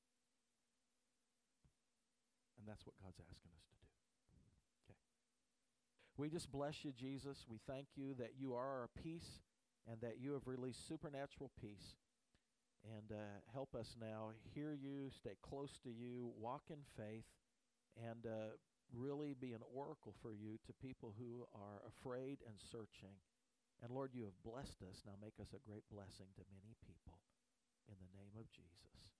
[2.58, 3.88] And that's what God's asking us to do.
[4.84, 4.98] Okay.
[6.18, 7.46] We just bless you, Jesus.
[7.48, 9.46] We thank you that you are our peace
[9.86, 11.96] and that you have released supernatural peace.
[12.84, 17.26] And uh, help us now hear you, stay close to you, walk in faith,
[17.98, 18.54] and uh,
[18.94, 23.18] really be an oracle for you to people who are afraid and searching.
[23.82, 25.02] And Lord, you have blessed us.
[25.06, 27.18] Now make us a great blessing to many people.
[27.88, 29.17] In the name of Jesus.